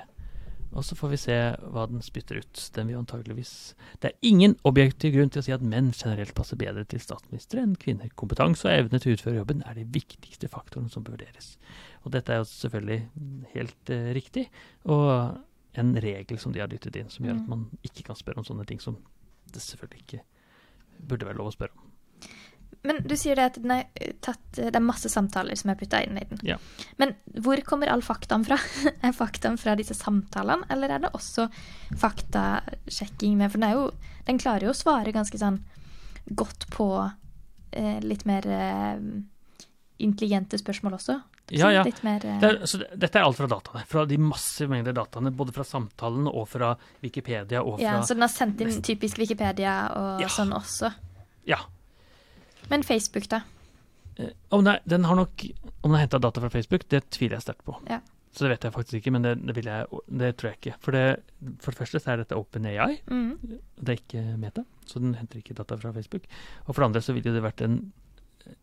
[0.74, 1.36] Og så får vi se
[1.70, 2.62] hva den spytter ut.
[2.74, 6.58] Den vil antageligvis Det er ingen objektiv grunn til å si at menn generelt passer
[6.58, 8.10] bedre til statsministre enn kvinner.
[8.18, 11.54] Kompetanse og evne til å utføre jobben er de viktigste faktorene som bør vurderes.
[12.02, 13.00] Og dette er jo selvfølgelig
[13.54, 14.48] helt uh, riktig,
[14.90, 15.38] og
[15.78, 17.50] en regel som de har dyttet inn, som gjør at Mm.
[17.50, 18.98] man ikke kan spørre om sånne ting som
[19.54, 20.22] det selvfølgelig ikke
[21.00, 21.93] burde være lov å spørre om.
[22.84, 25.78] Men du sier det at den er eh, tatt, det er masse samtaler som er
[25.80, 26.42] putta inn i den.
[26.48, 26.58] Ja.
[27.00, 28.58] Men hvor kommer all faktaen fra?
[29.08, 31.48] er faktaen fra disse samtalene, eller er det også
[32.02, 33.86] faktasjekking med For den, jo,
[34.28, 35.62] den klarer jo å svare ganske sånn
[36.26, 36.90] godt på
[37.72, 39.00] eh, litt mer eh,
[40.04, 41.20] intelligente spørsmål også.
[41.52, 41.84] Ja, ja.
[42.04, 43.84] Mer eh, Det er, så dette er alt fra dataene.
[43.90, 48.16] Fra de massive mengder dataene, både fra samtalen og fra Wikipedia og fra ja, Så
[48.16, 50.32] den har sendt inn typisk Wikipedia og Ja.
[50.32, 50.92] sånn også.
[51.50, 51.60] Ja.
[52.70, 53.42] Men Facebook, da?
[54.16, 55.44] Eh, Om, det, den har nok,
[55.82, 57.76] om den har henta data fra Facebook, det tviler jeg sterkt på.
[57.90, 58.00] Ja.
[58.34, 60.76] Så det vet jeg faktisk ikke, men det, det, jeg, det tror jeg ikke.
[60.82, 61.04] For det,
[61.62, 63.60] for det første så er dette OpenAI, Mm.
[63.78, 66.26] det er ikke Meta, så den henter ikke data fra Facebook.
[66.66, 67.76] Og for det andre så ville det vært en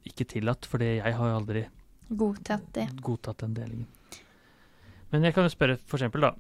[0.05, 1.63] ikke tillatt, for jeg har jo aldri
[2.11, 2.89] Godtatt det.
[3.01, 3.87] godtatt den delingen.
[5.13, 6.33] Men jeg kan jo spørre for eksempel da,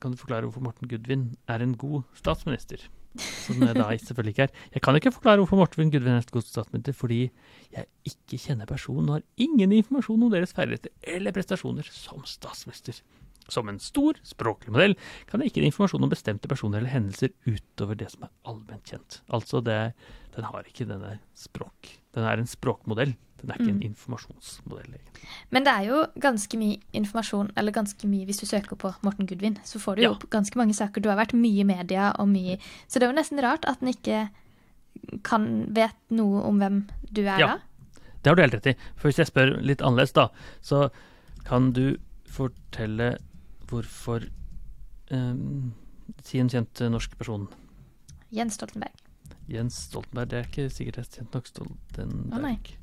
[0.00, 2.86] kan du forklare hvorfor Morten Gudvin er en god statsminister?
[3.18, 4.52] Som jeg da selvfølgelig ikke er.
[4.76, 7.30] Jeg kan ikke forklare hvorfor Morten Gudvin er god fordi
[7.72, 13.00] jeg ikke kjenner personen og har ingen informasjon om deres ferdigheter eller prestasjoner som statsminister.
[13.50, 14.94] Som en stor språklig modell
[15.26, 18.86] kan jeg ikke gi informasjon om bestemte personer eller hendelser utover det som er allment
[18.86, 19.22] kjent.
[19.34, 19.80] Altså, det,
[20.36, 21.90] den har ikke denne språk.
[22.14, 23.16] Den er en språkmodell.
[23.40, 23.82] Den er ikke en Mm.
[23.90, 24.90] informasjonsmodell.
[24.94, 25.28] egentlig.
[25.50, 29.26] Men det er jo ganske mye informasjon, eller ganske mye hvis du søker på Morten
[29.26, 30.14] Gudvin, så får du jo Ja.
[30.14, 31.00] opp ganske mange saker.
[31.00, 33.80] Du har vært mye i media og mye Så det er jo nesten rart at
[33.80, 34.28] den ikke
[35.22, 37.46] kan vet noe om hvem du er Ja.
[37.46, 37.58] da.
[38.22, 38.76] Det har du helt rett i.
[38.96, 40.28] For hvis jeg spør litt annerledes, da,
[40.62, 40.90] så
[41.44, 43.18] kan du fortelle
[43.66, 44.28] hvorfor
[45.10, 45.72] ehm,
[46.22, 47.48] Si en kjent norsk person.
[48.32, 48.90] Jens Stoltenberg.
[49.48, 50.28] Jens Stoltenberg.
[50.28, 51.46] Det er ikke sikkert jeg er kjent nok.
[51.46, 52.76] Stoltenberg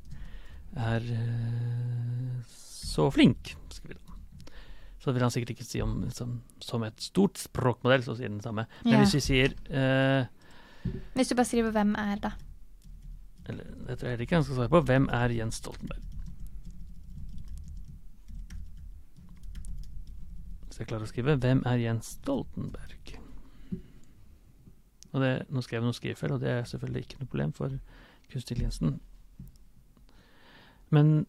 [0.78, 4.18] er eh, så flink, skriver han.
[5.00, 8.42] Så vil han sikkert ikke si om som, som et stort språkmodell, så sier den
[8.42, 8.66] samme.
[8.84, 9.04] Men Ja.
[9.04, 10.26] hvis vi sier uh,
[11.16, 12.32] Hvis du bare skriver 'hvem er', da.
[13.48, 14.82] Eller det tror jeg ikke han skal svare på.
[14.82, 16.02] Hvem er Jens Stoltenberg?
[20.68, 22.94] Hvis jeg klarer å skrive 'Hvem er Jens Stoltenberg'?
[25.14, 27.70] Og det, nå skrev jeg noe skrivefeil, og det er selvfølgelig ikke noe problem for
[28.32, 29.00] kunstig intelligensen.
[30.96, 31.26] Men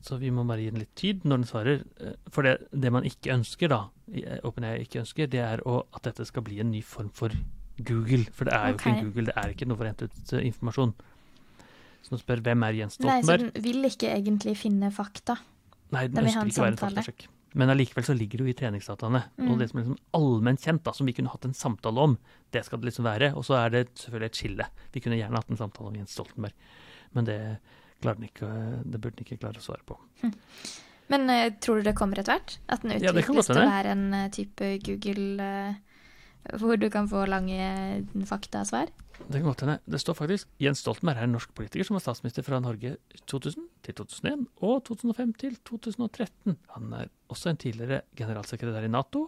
[0.00, 1.82] så vi må bare gi den litt tid når den svarer.
[2.00, 3.80] eh, For det, det man ikke ønsker, da,
[4.12, 7.34] jeg OpenAI ikke ønsker, det er å, at dette skal bli en ny form for
[7.80, 8.24] Google.
[8.36, 10.32] For det er jo ikke en Google, det er ikke noe for å hente ut
[10.36, 10.94] eh, informasjon.
[12.00, 13.26] Så nå spør hvem er Jens Stoltenberg?
[13.44, 15.36] Nei, så den vil ikke egentlig finne fakta.
[15.92, 17.26] Nei, den den ønsker ikke å være en faktasjekk.
[17.60, 19.20] Men allikevel så ligger det jo i treningsdataene.
[19.40, 19.48] Mm.
[19.50, 22.14] Og det som er liksom allment kjent, da, som vi kunne hatt en samtale om,
[22.54, 23.32] det skal det liksom være.
[23.34, 24.66] Og så er det selvfølgelig et skille.
[24.94, 26.54] Vi kunne gjerne hatt en samtale om Jens Stoltenberg.
[27.18, 27.38] Men det
[28.00, 28.48] ikke,
[28.84, 29.98] det burde den ikke klare å svare på.
[31.10, 32.58] Men uh, tror du det kommer etter hvert?
[32.70, 35.78] At den utvikles ja, til å være en eh, type Google uh,
[36.56, 38.88] hvor du kan få lange eh, faktasvar?
[39.20, 39.78] Det kan godt hende.
[39.84, 42.94] Det står faktisk Jens Stoltenberg er en norsk politiker som var statsminister fra Norge
[43.28, 46.56] 2000 til 2001 og 2005 til 2013.
[46.76, 49.26] Han er også en tidligere generalsekretær i Nato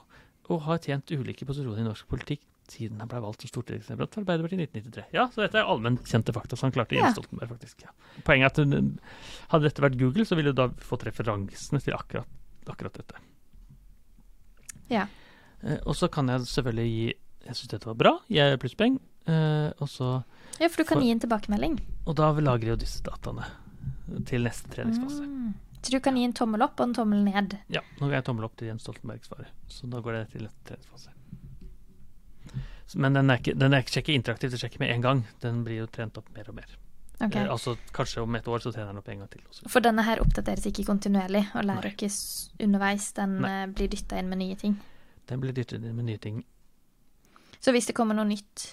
[0.51, 4.23] og har tjent ulike posisjoner i norsk politikk tiden han ble valgt som stortingsrepresentant for
[4.25, 5.05] Arbeiderpartiet i 1993.
[5.17, 7.05] Ja, så dette er allment kjente fakta, så han klarte Ja.
[7.07, 7.85] Jens Stoltenberg, faktisk.
[7.87, 7.93] Ja.
[8.27, 8.83] Poenget er at
[9.53, 12.27] hadde dette vært Google, så ville du da fått referansene til akkurat,
[12.67, 13.21] akkurat dette.
[14.93, 15.07] Ja.
[15.63, 17.09] Eh, og så kan jeg selvfølgelig gi
[17.43, 19.01] Jeg syns dette var bra, jeg plusspoeng.
[19.27, 20.23] Eh, og så
[20.61, 21.81] Ja, for du kan For- gi en tilbakemelding.
[22.07, 23.45] Og da lagrer jo disse dataene
[24.27, 25.25] til neste treningsfase.
[25.27, 25.55] Mm.
[25.83, 27.59] Så du kan gi en tommel opp og en tommel ned.
[27.69, 30.43] Ja, nå ga jeg tommel opp til Jens Stoltenbergs svaret, så da går det til
[30.47, 31.09] neste treningsfase.
[32.95, 35.21] Men den er ikke, den er ikke sjekker interaktivt, den sjekker med en gang.
[35.41, 36.73] Den blir jo trent opp mer og mer.
[37.23, 37.45] Okay.
[37.45, 39.43] Eh, altså Kanskje om et år så trener den opp en gang til.
[39.49, 39.69] Også.
[39.71, 41.93] For denne her oppdateres ikke kontinuerlig og lærer Nei.
[41.95, 42.11] ikke
[42.67, 43.13] underveis.
[43.17, 43.53] Den Nei.
[43.63, 44.77] eh, blir dytta inn med nye ting.
[45.31, 46.43] Den blir dyttet inn med nye ting.
[47.63, 48.73] Så hvis det kommer noe nytt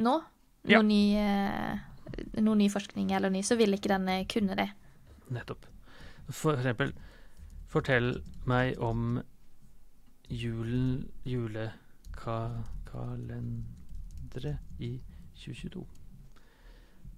[0.00, 0.22] nå,
[0.64, 0.80] Ja.
[0.80, 1.78] noe, ny, eh,
[2.40, 4.70] noe ny forskning eller ny, så vil ikke den kunne det.
[5.30, 5.66] Nettopp.
[6.30, 6.92] For eksempel,
[7.68, 9.22] fortell meg om
[10.28, 11.00] jul,
[12.94, 15.00] julekalendere i
[15.34, 15.86] 2022.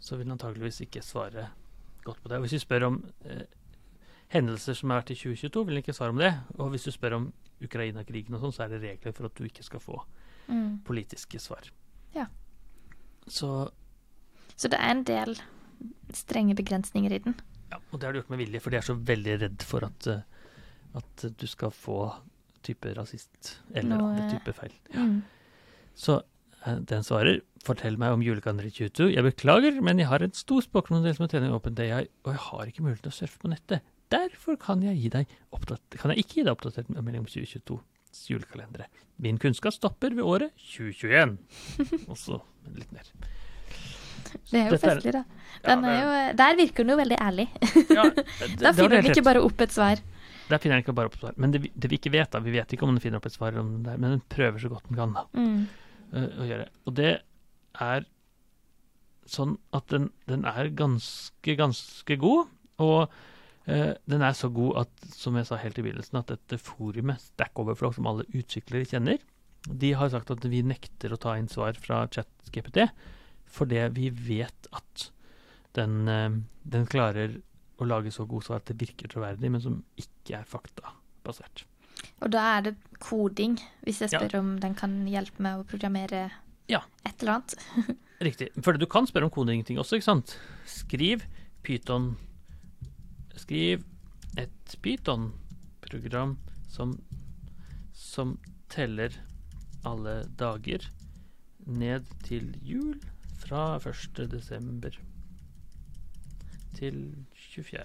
[0.02, 1.48] Så vil han antageligvis ikke svare
[2.04, 2.36] godt på det.
[2.38, 3.44] Og hvis vi spør om eh,
[4.34, 6.32] hendelser som har vært i 2022, vil han ikke svare om det.
[6.58, 7.28] Og hvis du spør om
[7.62, 10.02] Ukraina-krigen og sånn, så er det regler for at du ikke skal få
[10.50, 10.80] Mm.
[10.84, 11.68] politiske svar.
[12.16, 12.24] Ja.
[13.30, 13.70] Så
[14.56, 15.36] Så det er en del
[16.12, 17.36] strenge begrensninger i den.
[17.70, 19.84] Ja, og det har du gjort med vilje, for de er så veldig redd for
[19.86, 20.20] at, eh,
[20.96, 22.12] at du skal få
[22.62, 24.72] type rasist eller Noe- andre type feil.
[24.92, 25.00] Ja.
[25.00, 25.22] Mm.
[25.94, 26.22] Så
[26.66, 29.12] eh, den svarer fortell meg om julekalender i 2022.
[29.14, 32.42] Jeg beklager, men jeg har en stor språkmodell som er trening i day, og jeg
[32.48, 33.84] har ikke mulighet til å surfe på nettet.
[34.12, 35.26] Derfor kan jeg, gi deg
[35.96, 38.88] kan jeg ikke gi deg oppdatert melding om 2022s julekalendere.
[39.22, 41.38] Min kunnskap stopper ved året 2021.
[42.10, 42.40] Og så
[42.76, 43.06] litt mer.
[44.50, 45.22] Det er jo festlig, da.
[45.62, 47.46] Ja, er jo, der virker den jo veldig ærlig.
[47.92, 50.00] Ja, det- det Da finner den ikke bare opp et svar.
[50.48, 51.34] Der finner den ikke bare opp et svar.
[51.36, 53.36] Men det, vi- det ikke vet, da, vi vet ikke om den finner opp et
[53.36, 55.68] svar, om det men den prøver så godt den kan da, Mm.
[56.12, 56.70] Eh, å gjøre.
[56.86, 57.12] Og det
[57.82, 58.08] er
[59.32, 62.50] sånn at den, den er ganske, ganske god.
[62.82, 63.00] Og
[63.70, 67.22] eh, den er så god at, som jeg sa helt i begynnelsen, at dette forumet,
[67.32, 69.22] Stack Overflow, som alle utviklere kjenner,
[69.68, 72.82] de har sagt at vi nekter å ta inn svar fra ChatGPT
[73.52, 75.10] fordi vi vet at
[75.76, 77.36] den, eh, den klarer
[77.80, 81.66] å lage så gode svar at det virker troverdig, men som ikke er faktabasert.
[82.22, 84.20] Og da er det koding, hvis jeg Ja.
[84.20, 86.30] spør om den kan hjelpe meg å programmere
[86.70, 86.80] Ja.
[87.04, 87.54] et eller annet.
[88.22, 88.50] Riktig.
[88.62, 90.36] For du kan spørre om kodingting også, ikke sant?
[90.66, 91.24] Skriv
[91.64, 92.16] Python
[93.36, 93.82] Skriv
[94.38, 96.36] et Python-program
[96.70, 96.92] som,
[97.92, 98.36] som
[98.70, 99.10] teller
[99.84, 100.84] alle dager
[101.66, 103.00] ned til jul
[103.42, 104.28] fra 1.
[104.30, 104.94] desember
[106.76, 107.00] til
[107.34, 107.82] 24.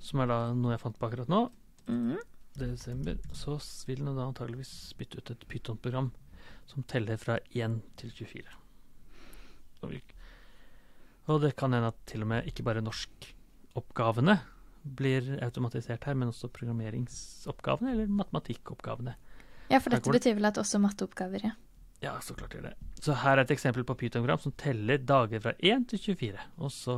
[0.00, 1.44] Som er da noe jeg fant på akkurat nå.
[1.86, 2.18] Mhm.
[2.68, 3.16] Desember.
[3.32, 3.56] Så
[3.88, 6.10] vil den da antageligvis spytte ut et Python-program
[6.70, 8.56] som teller fra 1 til 24.
[11.30, 14.36] Og det kan hende at til og med ikke bare norskoppgavene
[14.80, 19.16] blir automatisert her, men også programmeringsoppgavene eller matematikkoppgavene.
[19.70, 21.56] Ja, for dette betyr vel at også matteoppgaver, ja.
[22.00, 22.76] Ja, så klart gjør det.
[23.04, 26.46] Så her er et eksempel på Python-program som teller dager fra 1 til 24.
[26.64, 26.96] Og så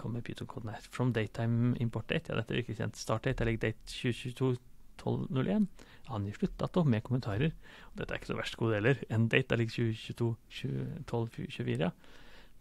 [0.00, 0.88] kommer Python-koden her.
[0.90, 2.32] From datetime import date.
[2.32, 2.96] Ja, dette virker kjent.
[2.96, 4.56] Start date, eller date 2022
[4.98, 5.66] 1201.
[6.08, 7.52] Angir sluttdato med kommentarer.
[7.92, 9.00] Og dette er ikke så verst kode heller.
[9.12, 10.30] End date, er ligger 2022
[10.60, 11.80] 20, 12 24.
[11.86, 11.90] Ja.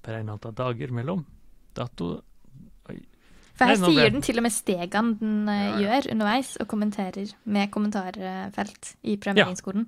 [0.05, 1.25] Beregn antall dager mellom.
[1.77, 2.17] Dato
[2.87, 2.99] Oi.
[3.57, 5.79] For her sier den til og med stegene den eh, Ja, ja.
[5.81, 9.87] gjør underveis, og kommenterer med kommentarfelt i programmeringskoden.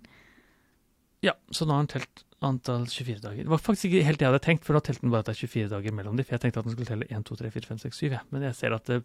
[1.22, 3.44] Ja, så nå har han telt antall 24 dager.
[3.44, 5.30] Det var faktisk ikke helt det jeg hadde tenkt, for nå telte den bare at
[5.30, 6.26] det er 24 dager mellom dem.
[6.26, 8.22] for jeg tenkte at den skulle telle 1, 2, 3, 4, 5, 6, 7, ja.
[8.32, 9.00] Men jeg ser at det,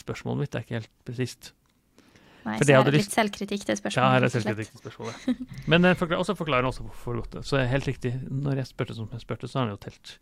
[0.00, 1.52] spørsmålet mitt er ikke helt presist.
[2.46, 3.98] Nei, så det her er det litt selvkritikk til spørsmålet.
[3.98, 5.42] Ja, her er selvkritikk til spørsmålet.
[5.72, 7.42] Men den forklarer, også forklarer den også hvorfor godt det.
[7.48, 10.12] Så helt riktig, når jeg spurte som jeg spurte, så har han jo telt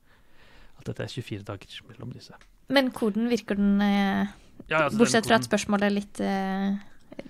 [0.80, 2.34] at dette er 24 dager mellom disse.
[2.72, 4.26] Men koden virker den, eh,
[4.70, 6.78] Ja, altså, bortsett fra at spørsmålet er litt, eh,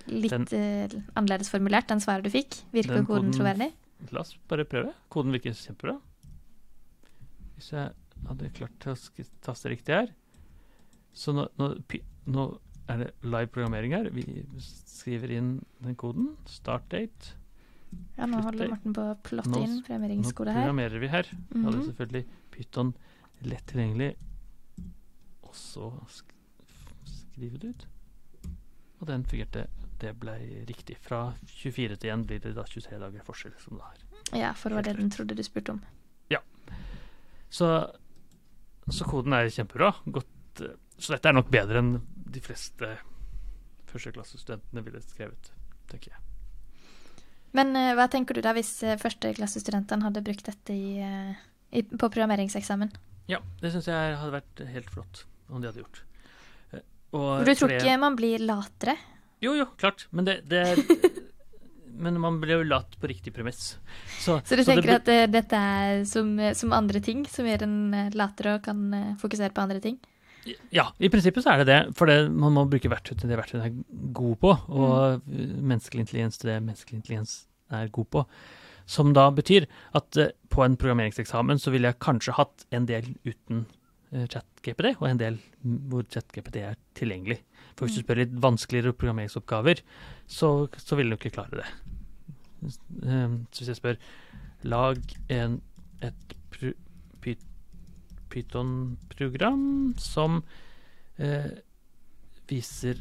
[0.07, 3.71] litt Den- eh, annerledes formulert enn svaret du fikk, virker koden koden- troverdig?
[4.11, 4.93] La oss bare prøve.
[5.09, 5.99] Koden virker kjempebra.
[7.57, 7.91] Hvis jeg
[8.27, 8.95] hadde klart å
[9.45, 10.07] taste riktig her
[11.15, 11.69] Så nå, nå,
[12.27, 12.45] nå
[12.89, 14.09] er det live programmering her.
[14.13, 14.23] Vi
[14.61, 15.49] skriver inn
[15.81, 16.35] den koden.
[16.49, 17.33] Start date.
[18.17, 20.65] Ja, nå holder Martin på å plotte Nå- inn Nå programmeringskode her.
[20.65, 21.29] programmerer vi her.
[21.49, 22.93] da har det selvfølgelig Python
[23.43, 24.15] lett tilgjengelig.
[25.43, 26.31] Og så sk
[27.05, 27.85] skrive det ut.
[29.01, 29.67] Og den fungerte.
[29.99, 30.33] Det ble
[30.67, 30.97] riktig.
[30.99, 34.39] Fra 24 til 1 blir det da 23 dager forskjell, som det er.
[34.39, 35.81] Ja, for det var det den trodde du spurte om.
[37.55, 37.67] Så,
[38.91, 39.93] så koden er kjempebra.
[40.11, 40.61] Godt,
[40.99, 41.91] så dette er nok bedre enn
[42.35, 42.91] de fleste
[43.91, 45.51] førsteklassestudentene ville skrevet,
[45.91, 46.23] tenker jeg.
[47.55, 51.85] Men eh, hva tenker du da hvis uh, førsteklassestudentene hadde brukt dette i, eh, i,
[51.87, 52.91] på programmeringseksamen?
[53.31, 56.01] Ja, det syns jeg hadde vært helt flott om de hadde gjort.
[56.75, 56.83] Eh,
[57.15, 58.97] Og du tror ikke man blir latere?
[59.43, 60.07] Jo, jo, klart.
[60.11, 60.65] Men det, det
[61.95, 63.77] Men man blir jo lat på riktig premiss.
[64.19, 67.23] Så, Så du så tenker det at eh, dette er som, eh, som andre ting,
[67.31, 69.95] som gjør en eh, latere og kan eh, fokusere på andre ting?
[70.71, 71.79] Ja, i prinsippet så er det det.
[71.97, 75.61] For det, man må bruke verktøy til det verktøyet er god på, og Mm.
[75.71, 78.25] menneskelig intelligens til det menneskelig intelligens er god på.
[78.85, 79.65] Som da betyr
[79.97, 83.65] at uh, på en programmeringseksamen så ville jeg kanskje hatt en del uten
[84.13, 87.39] uh, ChatGPT, og en del hvor ChatGPT er tilgjengelig.
[87.75, 88.05] For hvis du Mm.
[88.05, 89.81] spør litt vanskeligere programmeringsoppgaver,
[90.27, 91.67] så, så vil du ikke klare det.
[93.01, 93.97] Uh, Så hvis jeg spør
[94.63, 94.97] lag
[95.29, 95.61] en,
[96.01, 96.35] et
[98.35, 100.41] Python-program som
[101.17, 101.51] eh,
[102.49, 102.99] viser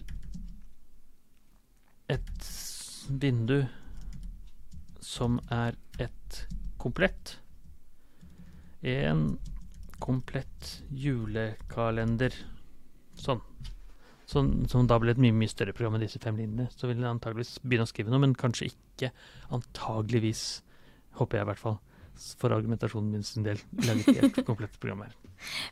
[2.08, 2.50] et
[3.08, 3.64] vindu
[5.04, 6.44] som er et
[6.80, 7.38] komplett
[8.84, 9.38] En
[10.04, 12.34] komplett julekalender.
[13.16, 13.40] Sånn.
[14.28, 16.68] Som, som da ble et mye mye større program enn disse fem linjene.
[16.74, 19.12] Så vil jeg antageligvis begynne å skrive noe, men kanskje ikke
[19.54, 20.44] antageligvis,
[21.20, 21.78] håper jeg i hvert fall,
[22.40, 25.16] for argumentasjonen min sin del, lage et helt komplett program her.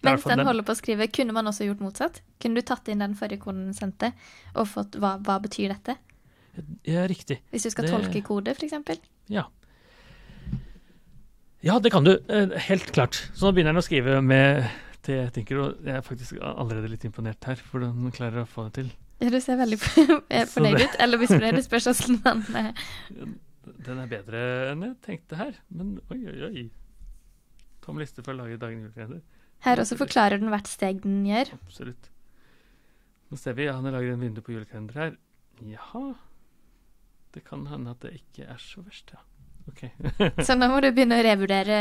[0.03, 2.21] Mens den den- holder på å skrive, kunne man også gjort motsatt?
[2.41, 4.13] Kunne du tatt inn den forrige koden den sendte,
[4.55, 5.97] og fått hva, hva betyr dette?
[6.85, 7.39] Ja, riktig.
[7.53, 9.01] Hvis du skal Det- tolke kode, f.eks.?
[9.29, 9.45] Ja.
[11.63, 12.17] Ja, det kan du.
[12.29, 13.15] eh, Helt klart.
[13.35, 14.65] Så nå begynner han å skrive med
[15.07, 18.49] det jeg tenker, og jeg er faktisk allerede litt imponert her, for den klarer å
[18.49, 18.91] få det til.
[19.23, 19.79] Ja, du ser veldig
[20.31, 20.97] eh, fornøyd ut.
[20.99, 22.73] Eller misfornøyd, det spørs hvordan den er.
[23.87, 24.41] Den er bedre
[24.73, 26.65] enn jeg tenkte her, men oi, oi, oi.
[27.83, 29.23] Tom liste for å lage dagen julekalender.
[29.63, 31.53] Her også forklarer den hvert steg den gjør.
[31.61, 32.09] Absolutt.
[33.31, 35.13] Nå ser vi, han har laget en vindu på julekalender her.
[35.65, 36.15] Jaha.
[37.33, 39.23] Det kan hende at det ikke er så verst, ja.
[39.71, 39.85] Ok.
[40.47, 41.77] Så nå må du begynne å revurdere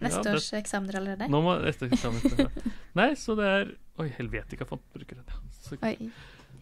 [0.00, 1.28] neste Ja, det- års eksamener allerede.
[1.30, 2.48] Nå må neste eksamen.
[2.96, 3.70] Nei, så det er
[4.00, 5.38] Oi, Helvetica font bruker den, ja.
[5.66, 5.92] Så Oi.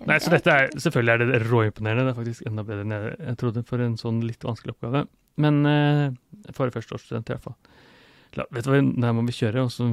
[0.08, 2.08] Nei, så dette er, Selvfølgelig er det råimponerende.
[2.08, 5.06] Det er faktisk enda bedre enn jeg, trodde for en sånn litt vanskelig oppgave.
[5.40, 7.56] Men eh, for førsteårsstudent i hvert fall.
[8.36, 9.86] La, vet du hva, Det her må vi kjøre, og så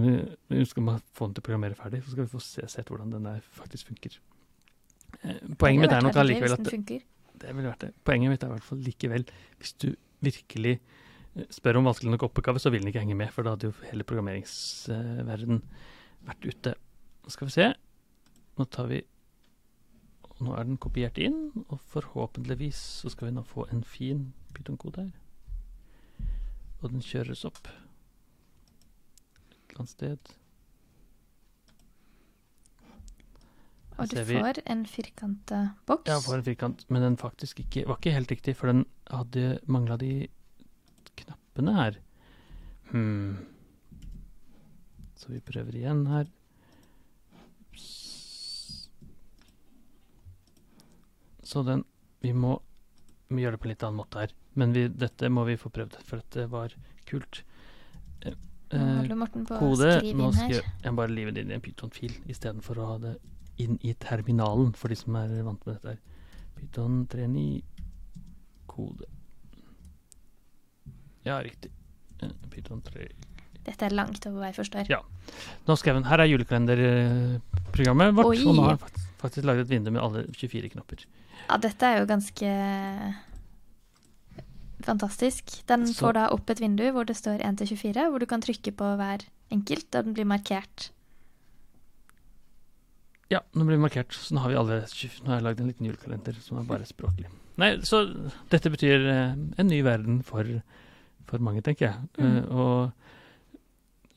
[0.68, 2.04] skal vi få den til å programmere ferdig.
[2.04, 4.20] Så skal vi få se, sett hvordan den der faktisk funker.
[5.22, 7.04] Eh, poenget mitt er nok allikevel at det
[7.44, 7.94] det ville vært det.
[8.08, 9.26] Poenget mitt er i hvert fall likevel
[9.60, 9.88] Hvis du
[10.24, 13.56] virkelig eh, spør om vanskelig nok oppgave, så vil den ikke henge med, for da
[13.56, 15.64] hadde jo hele programmeringsverden
[16.28, 16.76] vært ute.
[17.24, 17.72] Nå skal vi se.
[18.60, 19.02] Nå tar vi
[20.44, 25.06] Nå er den kopiert inn, og forhåpentligvis så skal vi nå få en fin Python-kode
[25.06, 25.12] her.
[26.82, 27.70] Og den kjøres opp
[29.74, 30.34] eller annet sted.
[34.02, 36.10] Og du får en firkanta boks.
[36.10, 39.60] Ja, får en firkant, men den faktisk ikke var ikke helt riktig, for den hadde
[39.70, 40.28] mangla de
[41.22, 42.00] knappene her.
[42.90, 43.38] Hmm.
[45.16, 46.32] Så vi prøver igjen her.
[51.44, 51.84] Så den
[52.24, 52.62] Vi må
[53.28, 55.72] vi gjøre det på en litt annen måte her, men vi, dette må vi få
[55.74, 56.72] prøvd, for dette var
[57.10, 57.42] kult.
[58.24, 58.63] Eh, Nå eh, holder Morten på å
[59.48, 59.92] kode.
[60.00, 63.14] skrive Nå skal jeg, bare live det inn i en Python-fil istedenfor å ha det
[63.64, 65.96] inn i terminalen, for de som er vant med dette.
[65.96, 66.00] her.
[66.58, 67.62] Python 39
[68.68, 69.10] kode.
[71.24, 71.72] Ja, riktig.
[72.52, 73.08] Pyton 3
[73.64, 74.90] Dette er langt over hva jeg forstår.
[74.92, 75.00] Ja.
[75.68, 78.42] Nå skrev jeg, Her er julekalenderprogrammet vårt, Oi.
[78.44, 81.06] og nå har jeg faktisk, faktisk laget et vindu med alle 24 knapper.
[81.46, 82.50] Ja, dette er jo ganske
[84.86, 85.66] fantastisk.
[85.68, 88.26] Den Så- får da opp et vindu hvor det står 1 til 24, hvor du
[88.26, 90.90] kan trykke på hver enkelt, og den blir markert.
[93.32, 94.14] Ja, den blir markert.
[94.14, 96.86] Så nå har vi alle Nå har jeg lagd en liten julekalender som er bare
[96.86, 97.30] språklig.
[97.58, 98.06] Nei, så
[98.50, 100.44] dette betyr eh, en ny verden for,
[101.30, 102.10] for mange, tenker jeg.
[102.18, 102.38] Mm.
[102.38, 102.92] Eh, og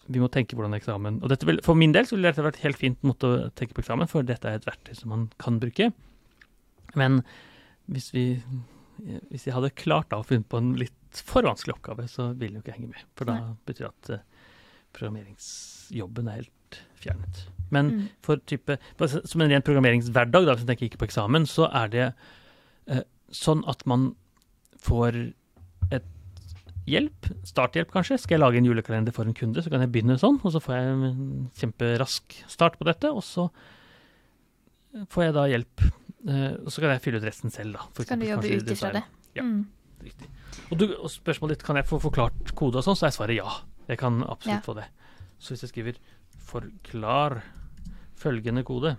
[0.08, 2.62] vi må tenke hvordan eksamen Og dette vil, for min del så ville dette vært
[2.62, 5.58] helt fint måte å tenke på eksamen, for dette er et verktøy som man kan
[5.62, 5.90] bruke.
[6.94, 7.22] Men
[7.90, 8.26] hvis vi
[9.30, 10.92] hvis jeg hadde klart da å finne på en litt
[11.24, 13.02] for vanskelig oppgave, så ville jo ikke henge med.
[13.16, 13.54] For da Nei.
[13.68, 14.24] betyr det at eh,
[14.96, 17.44] programmeringsjobben er helt fjernet.
[17.70, 18.08] Men Mm.
[18.22, 18.78] for type,
[19.24, 22.14] som en ren programmeringshverdag, da, hvis jeg tenker ikke på eksamen, så er det
[22.88, 24.14] eh, sånn at man
[24.78, 25.32] får
[25.90, 26.04] et
[26.86, 28.18] hjelp, starthjelp kanskje.
[28.18, 30.60] Skal jeg lage en julekalender for en kunde, så kan jeg begynne sånn, og så
[30.62, 33.48] får jeg en kjemperask start på dette, og så
[35.10, 35.82] får jeg da hjelp.
[36.26, 37.86] Eh, og så kan jeg fylle ut resten selv, da.
[37.94, 39.04] For Så kan du jobbe ut ifra det.
[39.36, 39.42] Ja.
[39.46, 39.66] Mm.
[40.02, 40.28] Riktig.
[40.70, 43.36] Og, du, og spørsmålet ditt, kan jeg få forklart kode og sånn, så er svaret
[43.38, 43.50] ja.
[43.88, 44.64] Jeg kan absolutt Ja.
[44.66, 44.86] få det.
[45.38, 45.98] Så hvis jeg skriver
[46.46, 47.42] 'forklar
[48.16, 48.96] følgende kode'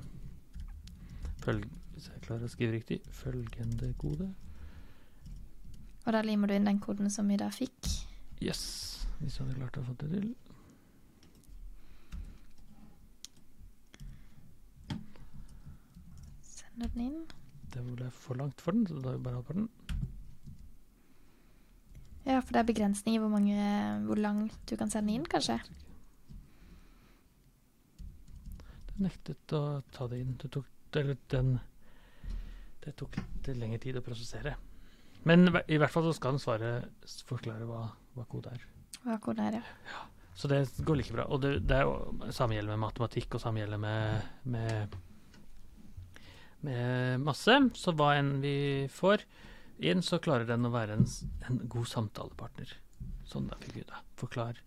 [1.42, 1.66] Følg,
[1.96, 4.34] Hvis jeg klarer å skrive riktig 'følgende kode'
[6.06, 8.06] Og da limer du inn den koden som vi da fikk.
[8.42, 9.06] Yes.
[9.20, 10.36] Hvis jeg hadde klart å få det til.
[16.78, 17.22] Sender den inn.
[17.74, 19.70] Det ble for langt for den, så da har vi bare halvparten.
[22.28, 23.56] Ja, for det er begrensning i hvor, mange,
[24.06, 25.56] hvor langt du kan sende inn, kanskje.
[28.92, 29.64] Det nektet å
[29.96, 30.36] ta det inn.
[30.38, 30.70] Det tok,
[31.02, 31.56] eller den
[32.86, 34.54] Det tok litt lengre tid å prosessere.
[35.26, 36.72] Men i hvert fall så skal den svare
[37.26, 38.70] forklare hva, hva kode er.
[39.02, 39.58] Hva koden er,
[39.90, 40.06] ja.
[40.38, 41.26] Så det går like bra.
[41.34, 44.98] Og det, det er jo samme gjelder med matematikk, og samme gjelder med, med,
[46.66, 47.58] med masse.
[47.78, 49.24] Så hva enn vi får
[49.80, 51.06] inn, så klarer den å være en,
[51.50, 52.72] en god samtalepartner.
[53.28, 54.00] Sånn, da fikk vi det.
[54.18, 54.62] Forklar.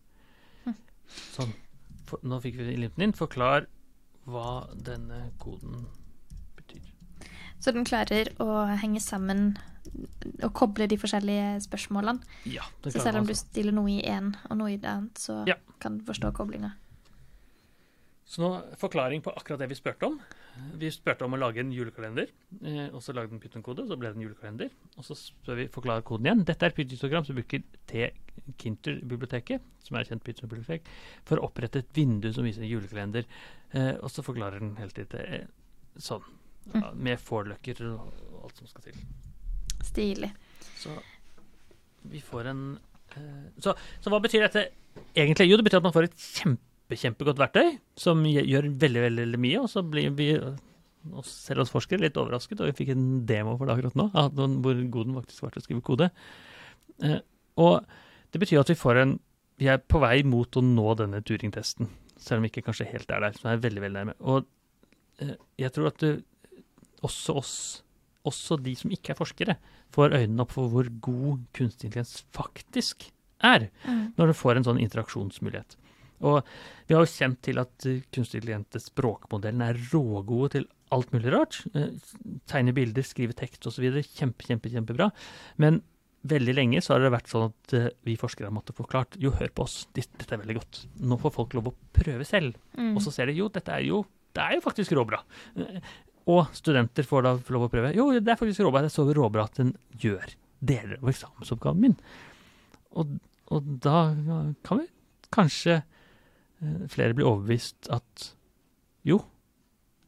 [1.35, 1.51] Sånn.
[2.07, 3.17] For, nå fikk vi limten inn.
[3.17, 3.67] Forklar
[4.31, 5.87] hva denne koden
[6.59, 6.85] betyr.
[7.61, 9.57] Så den klarer å henge sammen
[10.45, 12.23] og koble de forskjellige spørsmålene.
[12.47, 13.49] Ja, det Så selv om du altså.
[13.49, 15.57] stiller noe i én og noe i det annet, så Ja.
[15.81, 16.75] kan du forstå koblinga.
[18.25, 20.21] Så nå forklaring på akkurat det vi spurte om.
[20.81, 22.31] Vi spurte om å lage en julekalender,
[22.63, 24.73] eh, og så lagde den Python-kode, så ble det en julekalender.
[24.97, 26.45] Og så spør vi forklare koden igjen.
[26.49, 30.91] Dette er Python-histogram som bruker T-Kinter-biblioteket, som er et kjent Python-bibliotek,
[31.29, 33.29] for å opprette et vindu som viser en julekalender.
[33.73, 35.47] Eh, og så forklarer den hele tiden eh,
[36.01, 36.27] sånn,
[36.75, 39.01] ja, med forløkker og alt som skal til.
[39.87, 40.31] Stilig.
[40.77, 40.95] Så
[42.11, 42.65] vi får en
[43.59, 44.69] så, så hva betyr dette
[45.19, 45.49] egentlig?
[45.51, 49.41] Jo, det betyr at man får et kjempe, kjempegodt verktøy som gjør veldig, veldig, veldig
[49.41, 49.61] mye.
[49.63, 53.57] Og så blir vi, og selv oss forskere, litt overrasket, og vi fikk en demo
[53.59, 54.09] for det akkurat nå,
[54.65, 56.11] hvor god den faktisk var til å skrive kode.
[57.03, 57.19] Eh,
[57.61, 57.85] og
[58.33, 59.19] det betyr at vi får en
[59.61, 63.11] Vi er på vei mot å nå denne Turing-testen, selv om vi ikke kanskje helt
[63.13, 63.35] er der.
[63.37, 64.15] Så er veldig, veldig nærme.
[64.25, 64.47] Og
[65.21, 66.15] eh, jeg tror at det,
[67.05, 67.83] også oss,
[68.25, 69.57] også de som ikke er forskere,
[69.93, 73.11] får øynene opp for hvor god kunstig intelligens faktisk
[73.45, 74.13] er, Mm.
[74.17, 75.77] når du får en sånn interaksjonsmulighet.
[76.27, 76.41] Og
[76.89, 81.31] vi har jo kjent til at uh, kunstig intelligente språkmodellen er rågode til alt mulig
[81.33, 81.61] rart.
[81.79, 81.93] Eh,
[82.51, 83.85] tegne bilder, skrive tekst osv.
[84.03, 85.07] Kjempe, kjempe, kjempebra.
[85.63, 85.81] Men
[86.27, 89.33] veldig lenge så har det vært sånn at eh, vi forskere har måttet forklart jo,
[89.39, 90.81] hør på oss, dette er veldig godt.
[91.07, 92.59] Nå får folk lov å prøve selv.
[92.75, 92.93] Mm.
[92.97, 94.03] Og så ser de jo, dette er jo,
[94.37, 95.23] det er jo faktisk råbra.
[95.63, 95.79] Eh,
[96.31, 97.95] Og studenter får da lov å prøve.
[97.97, 98.83] Jo, det er faktisk råbra.
[98.85, 101.97] Det er så råbra at den gjør deler av eksamensoppgaven min.
[103.01, 103.17] Og,
[103.55, 104.03] og da
[104.67, 104.91] kan vi
[105.33, 105.99] kanskje eh,
[106.93, 108.31] flere blir overbevist at
[109.07, 109.21] jo,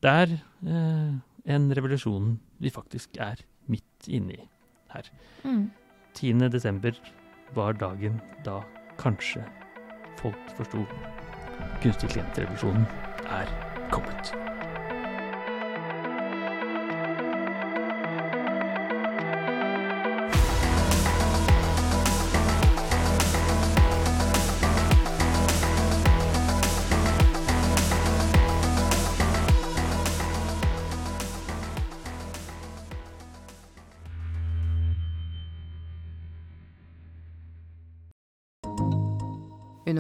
[0.03, 1.15] det er eh,
[1.55, 3.41] en revolusjon vi faktisk er
[3.71, 4.39] midt inni
[4.93, 5.09] her.
[5.45, 5.71] Mm.
[6.15, 6.49] 10.
[6.53, 6.93] desember
[7.55, 8.61] var dagen da
[9.01, 9.45] kanskje
[10.21, 10.85] folk forsto
[11.83, 12.87] kunstig klientrevolusjonen
[13.33, 13.49] er
[13.91, 14.42] kommet.